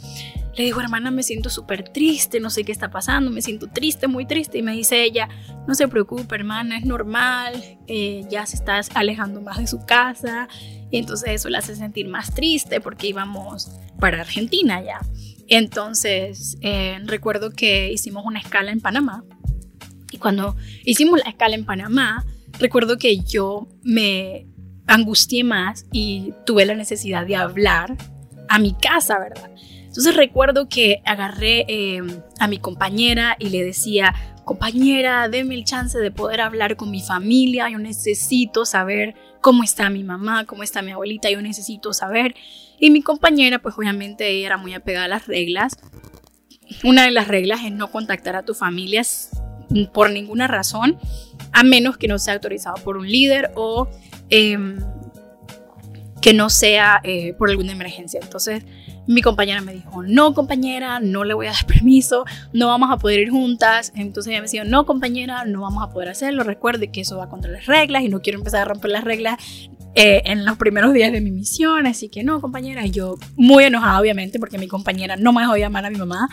Le 0.57 0.63
digo, 0.63 0.81
hermana, 0.81 1.11
me 1.11 1.21
siento 1.21 1.51
súper 1.51 1.87
triste, 1.87 2.39
no 2.39 2.49
sé 2.49 2.63
qué 2.63 2.71
está 2.71 2.89
pasando, 2.89 3.29
me 3.29 3.43
siento 3.43 3.67
triste, 3.67 4.07
muy 4.07 4.25
triste. 4.25 4.57
Y 4.57 4.63
me 4.63 4.71
dice 4.71 5.03
ella, 5.03 5.29
no 5.67 5.75
se 5.75 5.87
preocupe, 5.87 6.33
hermana, 6.33 6.79
es 6.79 6.85
normal, 6.85 7.77
eh, 7.85 8.25
ya 8.27 8.43
se 8.47 8.55
está 8.55 8.81
alejando 8.95 9.39
más 9.39 9.59
de 9.59 9.67
su 9.67 9.85
casa. 9.85 10.47
Y 10.89 10.97
entonces 10.97 11.29
eso 11.29 11.49
la 11.49 11.59
hace 11.59 11.75
sentir 11.75 12.07
más 12.07 12.33
triste 12.33 12.81
porque 12.81 13.07
íbamos 13.07 13.69
para 13.99 14.21
Argentina 14.21 14.81
ya. 14.81 14.99
Entonces, 15.47 16.57
eh, 16.61 16.97
recuerdo 17.03 17.51
que 17.51 17.91
hicimos 17.91 18.25
una 18.25 18.39
escala 18.39 18.71
en 18.71 18.81
Panamá. 18.81 19.23
Y 20.11 20.17
cuando 20.17 20.55
hicimos 20.83 21.19
la 21.23 21.29
escala 21.29 21.53
en 21.53 21.65
Panamá, 21.65 22.25
recuerdo 22.57 22.97
que 22.97 23.19
yo 23.19 23.67
me 23.83 24.47
angustié 24.87 25.43
más 25.43 25.85
y 25.91 26.33
tuve 26.47 26.65
la 26.65 26.73
necesidad 26.73 27.27
de 27.27 27.35
hablar 27.35 27.95
a 28.49 28.57
mi 28.57 28.73
casa, 28.73 29.19
¿verdad? 29.19 29.51
Entonces 29.97 30.15
recuerdo 30.15 30.69
que 30.69 31.01
agarré 31.05 31.65
eh, 31.67 32.03
a 32.39 32.47
mi 32.47 32.59
compañera 32.59 33.35
y 33.39 33.49
le 33.49 33.63
decía, 33.63 34.13
compañera, 34.45 35.27
déme 35.27 35.55
el 35.55 35.63
chance 35.63 35.97
de 35.97 36.11
poder 36.11 36.39
hablar 36.39 36.75
con 36.75 36.91
mi 36.91 37.01
familia, 37.01 37.67
yo 37.71 37.79
necesito 37.79 38.63
saber 38.63 39.15
cómo 39.41 39.63
está 39.63 39.89
mi 39.89 40.03
mamá, 40.03 40.45
cómo 40.45 40.61
está 40.61 40.83
mi 40.83 40.91
abuelita, 40.91 41.31
yo 41.31 41.41
necesito 41.41 41.93
saber. 41.93 42.35
Y 42.79 42.91
mi 42.91 43.01
compañera, 43.01 43.57
pues 43.57 43.73
obviamente 43.75 44.29
ella 44.29 44.45
era 44.45 44.57
muy 44.57 44.75
apegada 44.75 45.05
a 45.05 45.07
las 45.07 45.25
reglas. 45.25 45.75
Una 46.83 47.05
de 47.05 47.11
las 47.11 47.27
reglas 47.27 47.61
es 47.65 47.71
no 47.71 47.89
contactar 47.89 48.35
a 48.35 48.43
tu 48.43 48.53
familia 48.53 49.01
por 49.95 50.11
ninguna 50.11 50.45
razón, 50.45 50.99
a 51.53 51.63
menos 51.63 51.97
que 51.97 52.07
no 52.07 52.19
sea 52.19 52.35
autorizado 52.35 52.75
por 52.83 52.97
un 52.97 53.09
líder 53.09 53.49
o 53.55 53.89
em, 54.29 54.77
que 56.21 56.35
no 56.35 56.51
sea 56.51 57.01
eh, 57.03 57.33
por 57.33 57.49
alguna 57.49 57.71
emergencia. 57.71 58.19
Entonces, 58.21 58.63
mi 59.07 59.21
compañera 59.21 59.61
me 59.61 59.73
dijo, 59.73 60.03
no 60.03 60.33
compañera, 60.33 60.99
no 60.99 61.23
le 61.23 61.33
voy 61.33 61.47
a 61.47 61.51
dar 61.51 61.65
permiso, 61.67 62.25
no 62.53 62.67
vamos 62.67 62.91
a 62.91 62.97
poder 62.97 63.19
ir 63.19 63.29
juntas. 63.29 63.91
Entonces 63.95 64.31
ella 64.31 64.39
me 64.39 64.43
decía, 64.43 64.63
no 64.63 64.85
compañera, 64.85 65.45
no 65.45 65.61
vamos 65.61 65.83
a 65.83 65.89
poder 65.89 66.09
hacerlo. 66.09 66.43
Recuerde 66.43 66.91
que 66.91 67.01
eso 67.01 67.17
va 67.17 67.29
contra 67.29 67.51
las 67.51 67.65
reglas 67.65 68.03
y 68.03 68.09
no 68.09 68.21
quiero 68.21 68.37
empezar 68.37 68.61
a 68.61 68.65
romper 68.65 68.91
las 68.91 69.03
reglas 69.03 69.37
eh, 69.95 70.21
en 70.25 70.45
los 70.45 70.57
primeros 70.57 70.93
días 70.93 71.11
de 71.11 71.21
mi 71.21 71.31
misión. 71.31 71.87
Así 71.87 72.09
que 72.09 72.23
no 72.23 72.41
compañera, 72.41 72.85
y 72.85 72.91
yo 72.91 73.15
muy 73.35 73.63
enojada 73.63 73.99
obviamente 73.99 74.39
porque 74.39 74.57
mi 74.57 74.67
compañera 74.67 75.15
no 75.15 75.33
me 75.33 75.41
dejó 75.41 75.57
llamar 75.57 75.85
a 75.85 75.89
mi 75.89 75.97
mamá. 75.97 76.29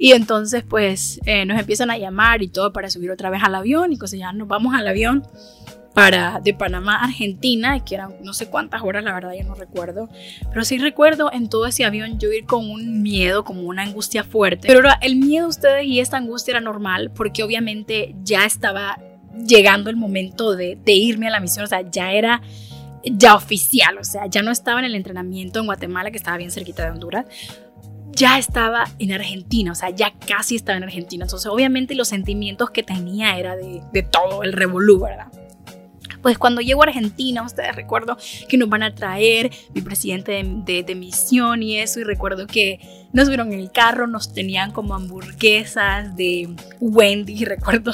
Y 0.00 0.12
entonces 0.12 0.62
pues 0.62 1.20
eh, 1.26 1.44
nos 1.44 1.58
empiezan 1.58 1.90
a 1.90 1.98
llamar 1.98 2.42
y 2.42 2.48
todo 2.48 2.72
para 2.72 2.88
subir 2.88 3.10
otra 3.10 3.30
vez 3.30 3.42
al 3.42 3.56
avión 3.56 3.92
y 3.92 3.98
cosas 3.98 4.20
ya 4.20 4.32
nos 4.32 4.46
vamos 4.46 4.74
al 4.74 4.86
avión 4.86 5.24
para 5.98 6.38
de 6.38 6.54
Panamá 6.54 6.94
a 6.94 7.06
Argentina, 7.06 7.84
que 7.84 7.96
eran 7.96 8.14
no 8.22 8.32
sé 8.32 8.46
cuántas 8.46 8.82
horas, 8.82 9.02
la 9.02 9.12
verdad 9.12 9.32
ya 9.36 9.42
no 9.42 9.56
recuerdo, 9.56 10.08
pero 10.48 10.64
sí 10.64 10.78
recuerdo 10.78 11.32
en 11.32 11.48
todo 11.48 11.66
ese 11.66 11.84
avión 11.84 12.20
yo 12.20 12.30
ir 12.32 12.44
con 12.44 12.70
un 12.70 13.02
miedo, 13.02 13.42
como 13.42 13.62
una 13.62 13.82
angustia 13.82 14.22
fuerte. 14.22 14.68
Pero 14.68 14.88
el 15.00 15.16
miedo 15.16 15.46
de 15.46 15.50
ustedes 15.50 15.86
y 15.86 15.98
esta 15.98 16.16
angustia 16.16 16.52
era 16.52 16.60
normal 16.60 17.10
porque 17.12 17.42
obviamente 17.42 18.14
ya 18.22 18.44
estaba 18.44 19.00
llegando 19.44 19.90
el 19.90 19.96
momento 19.96 20.54
de, 20.54 20.78
de 20.84 20.92
irme 20.92 21.26
a 21.26 21.30
la 21.30 21.40
misión, 21.40 21.64
o 21.64 21.68
sea, 21.68 21.82
ya 21.90 22.12
era 22.12 22.42
ya 23.02 23.34
oficial, 23.34 23.98
o 23.98 24.04
sea, 24.04 24.26
ya 24.26 24.42
no 24.42 24.52
estaba 24.52 24.78
en 24.78 24.86
el 24.86 24.94
entrenamiento 24.94 25.58
en 25.58 25.66
Guatemala, 25.66 26.12
que 26.12 26.16
estaba 26.16 26.36
bien 26.36 26.52
cerquita 26.52 26.84
de 26.84 26.90
Honduras, 26.90 27.26
ya 28.12 28.38
estaba 28.38 28.84
en 29.00 29.10
Argentina, 29.12 29.72
o 29.72 29.74
sea, 29.74 29.90
ya 29.90 30.12
casi 30.12 30.54
estaba 30.54 30.78
en 30.78 30.84
Argentina. 30.84 31.24
Entonces, 31.24 31.50
obviamente 31.50 31.96
los 31.96 32.06
sentimientos 32.06 32.70
que 32.70 32.84
tenía 32.84 33.36
era 33.36 33.56
de, 33.56 33.82
de 33.92 34.02
todo 34.04 34.44
el 34.44 34.52
revolú, 34.52 35.00
¿verdad? 35.00 35.26
Pues 36.22 36.38
cuando 36.38 36.60
llego 36.60 36.82
a 36.82 36.86
Argentina, 36.86 37.42
ustedes 37.42 37.74
recuerdo 37.74 38.16
que 38.48 38.56
nos 38.56 38.68
van 38.68 38.82
a 38.82 38.94
traer 38.94 39.50
mi 39.74 39.80
presidente 39.80 40.42
de, 40.42 40.94
misión 40.94 41.62
y 41.62 41.78
eso, 41.78 42.00
y 42.00 42.04
recuerdo 42.04 42.46
que 42.46 42.80
nos 43.12 43.28
vieron 43.28 43.52
en 43.52 43.60
el 43.60 43.70
carro, 43.70 44.06
nos 44.06 44.34
tenían 44.34 44.72
como 44.72 44.94
hamburguesas 44.94 46.16
de 46.16 46.48
Wendy, 46.80 47.44
recuerdo 47.44 47.92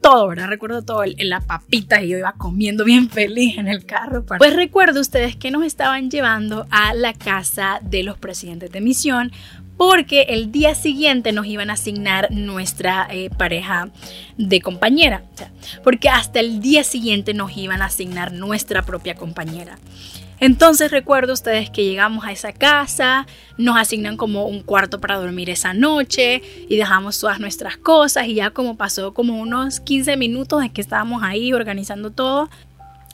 todo, 0.00 0.28
¿verdad? 0.28 0.48
Recuerdo 0.48 0.82
todo, 0.82 1.04
en 1.04 1.28
la 1.28 1.40
papita 1.40 2.02
y 2.02 2.08
yo 2.08 2.18
iba 2.18 2.32
comiendo 2.32 2.84
bien 2.84 3.10
feliz 3.10 3.58
en 3.58 3.68
el 3.68 3.84
carro. 3.84 4.24
Pues 4.24 4.54
recuerdo 4.54 5.00
ustedes 5.00 5.36
que 5.36 5.50
nos 5.50 5.64
estaban 5.64 6.10
llevando 6.10 6.66
a 6.70 6.94
la 6.94 7.12
casa 7.12 7.80
de 7.82 8.02
los 8.02 8.18
presidentes 8.18 8.70
de 8.70 8.80
misión 8.80 9.32
porque 9.76 10.22
el 10.28 10.50
día 10.52 10.74
siguiente 10.74 11.32
nos 11.32 11.46
iban 11.46 11.70
a 11.70 11.74
asignar 11.74 12.30
nuestra 12.30 13.06
eh, 13.10 13.30
pareja 13.30 13.90
de 14.36 14.60
compañera, 14.60 15.22
porque 15.84 16.08
hasta 16.08 16.40
el 16.40 16.60
día 16.60 16.84
siguiente 16.84 17.34
nos 17.34 17.56
iban 17.56 17.82
a 17.82 17.86
asignar 17.86 18.32
nuestra 18.32 18.82
propia 18.82 19.14
compañera. 19.14 19.78
Entonces 20.38 20.90
recuerdo 20.90 21.32
ustedes 21.32 21.70
que 21.70 21.84
llegamos 21.84 22.24
a 22.26 22.32
esa 22.32 22.52
casa, 22.52 23.26
nos 23.56 23.76
asignan 23.78 24.16
como 24.18 24.46
un 24.46 24.62
cuarto 24.62 25.00
para 25.00 25.16
dormir 25.16 25.48
esa 25.48 25.72
noche 25.72 26.42
y 26.68 26.76
dejamos 26.76 27.18
todas 27.18 27.40
nuestras 27.40 27.78
cosas 27.78 28.26
y 28.26 28.34
ya 28.34 28.50
como 28.50 28.76
pasó 28.76 29.14
como 29.14 29.40
unos 29.40 29.80
15 29.80 30.16
minutos 30.18 30.60
de 30.60 30.70
que 30.70 30.82
estábamos 30.82 31.22
ahí 31.22 31.54
organizando 31.54 32.10
todo, 32.10 32.50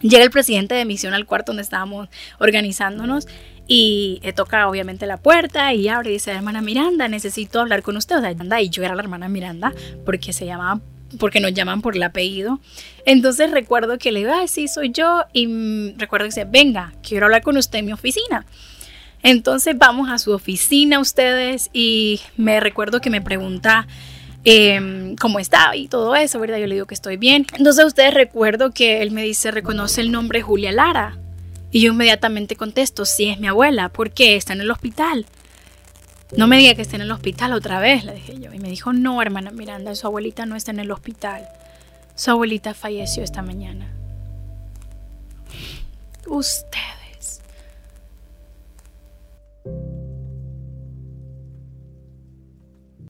llega 0.01 0.25
el 0.25 0.31
presidente 0.33 0.75
de 0.75 0.85
misión 0.85 1.14
al 1.14 1.27
cuarto 1.27 1.53
donde 1.53 1.62
estábamos 1.62 2.09
organizándonos 2.40 3.29
y 3.66 4.20
toca 4.35 4.68
obviamente 4.68 5.07
la 5.07 5.16
puerta 5.16 5.72
y 5.72 5.88
abre 5.88 6.11
y 6.11 6.12
dice, 6.14 6.33
hermana 6.33 6.61
Miranda, 6.61 7.09
necesito 7.09 7.61
hablar 7.61 7.83
con 7.83 7.96
usted. 7.96 8.16
O 8.16 8.20
sea, 8.20 8.61
y 8.61 8.68
yo 8.68 8.83
era 8.83 8.94
la 8.94 9.03
hermana 9.03 9.29
Miranda 9.29 9.72
porque 10.05 10.33
se 10.33 10.46
llamaba 10.46 10.81
porque 11.18 11.40
nos 11.40 11.53
llaman 11.53 11.83
por 11.83 11.96
el 11.96 12.03
apellido. 12.03 12.61
Entonces 13.05 13.51
recuerdo 13.51 13.98
que 13.98 14.12
le 14.12 14.20
digo, 14.20 14.33
ay, 14.35 14.48
sí, 14.48 14.68
soy 14.68 14.92
yo. 14.92 15.25
Y 15.33 15.92
recuerdo 15.96 16.25
que 16.25 16.31
dice, 16.31 16.44
venga, 16.44 16.92
quiero 17.07 17.27
hablar 17.27 17.42
con 17.42 17.57
usted 17.57 17.81
en 17.81 17.87
mi 17.87 17.92
oficina. 17.92 18.46
Entonces 19.22 19.77
vamos 19.79 20.11
a 20.11 20.18
su 20.18 20.33
oficina 20.33 20.98
ustedes 20.98 21.70
y 21.72 22.20
me 22.37 22.59
recuerdo 22.61 23.01
que 23.01 23.11
me 23.11 23.20
pregunta 23.20 23.87
em, 24.44 25.14
cómo 25.16 25.38
estaba 25.38 25.77
y 25.77 25.87
todo 25.87 26.16
eso, 26.16 26.40
¿verdad? 26.40 26.59
Yo 26.59 26.66
le 26.66 26.75
digo 26.75 26.87
que 26.87 26.94
estoy 26.94 27.16
bien. 27.16 27.46
Entonces 27.57 27.85
ustedes 27.85 28.14
recuerdo 28.14 28.72
que 28.72 29.03
él 29.03 29.12
me 29.12 29.22
dice, 29.22 29.51
reconoce 29.51 30.01
el 30.01 30.11
nombre 30.11 30.42
Julia 30.42 30.72
Lara. 30.72 31.22
Y 31.73 31.81
yo 31.81 31.93
inmediatamente 31.93 32.55
contesto, 32.55 33.07
sí, 33.07 33.31
es 33.31 33.41
mi 33.41 33.49
abuela, 33.49 33.89
¿por 33.89 34.11
qué? 34.11 34.37
Está 34.37 34.53
en 34.53 34.61
el 34.61 34.71
hospital. 34.71 35.27
No 36.37 36.47
me 36.47 36.59
diga 36.59 36.75
que 36.75 36.83
está 36.83 36.97
en 36.97 37.03
el 37.03 37.11
hospital 37.11 37.55
otra 37.55 37.81
vez, 37.81 38.05
le 38.05 38.15
dije 38.15 38.39
yo. 38.39 38.53
Y 38.53 38.59
me 38.59 38.69
dijo, 38.69 38.93
no, 38.93 39.21
hermana 39.21 39.51
Miranda, 39.51 39.95
su 39.95 40.07
abuelita 40.07 40.47
no 40.47 40.55
está 40.55 40.71
en 40.71 40.81
el 40.81 40.91
hospital. 40.91 41.49
Su 42.15 42.31
abuelita 42.31 42.75
falleció 42.75 43.25
esta 43.25 43.43
mañana. 43.43 43.91
Ustedes. 46.27 47.41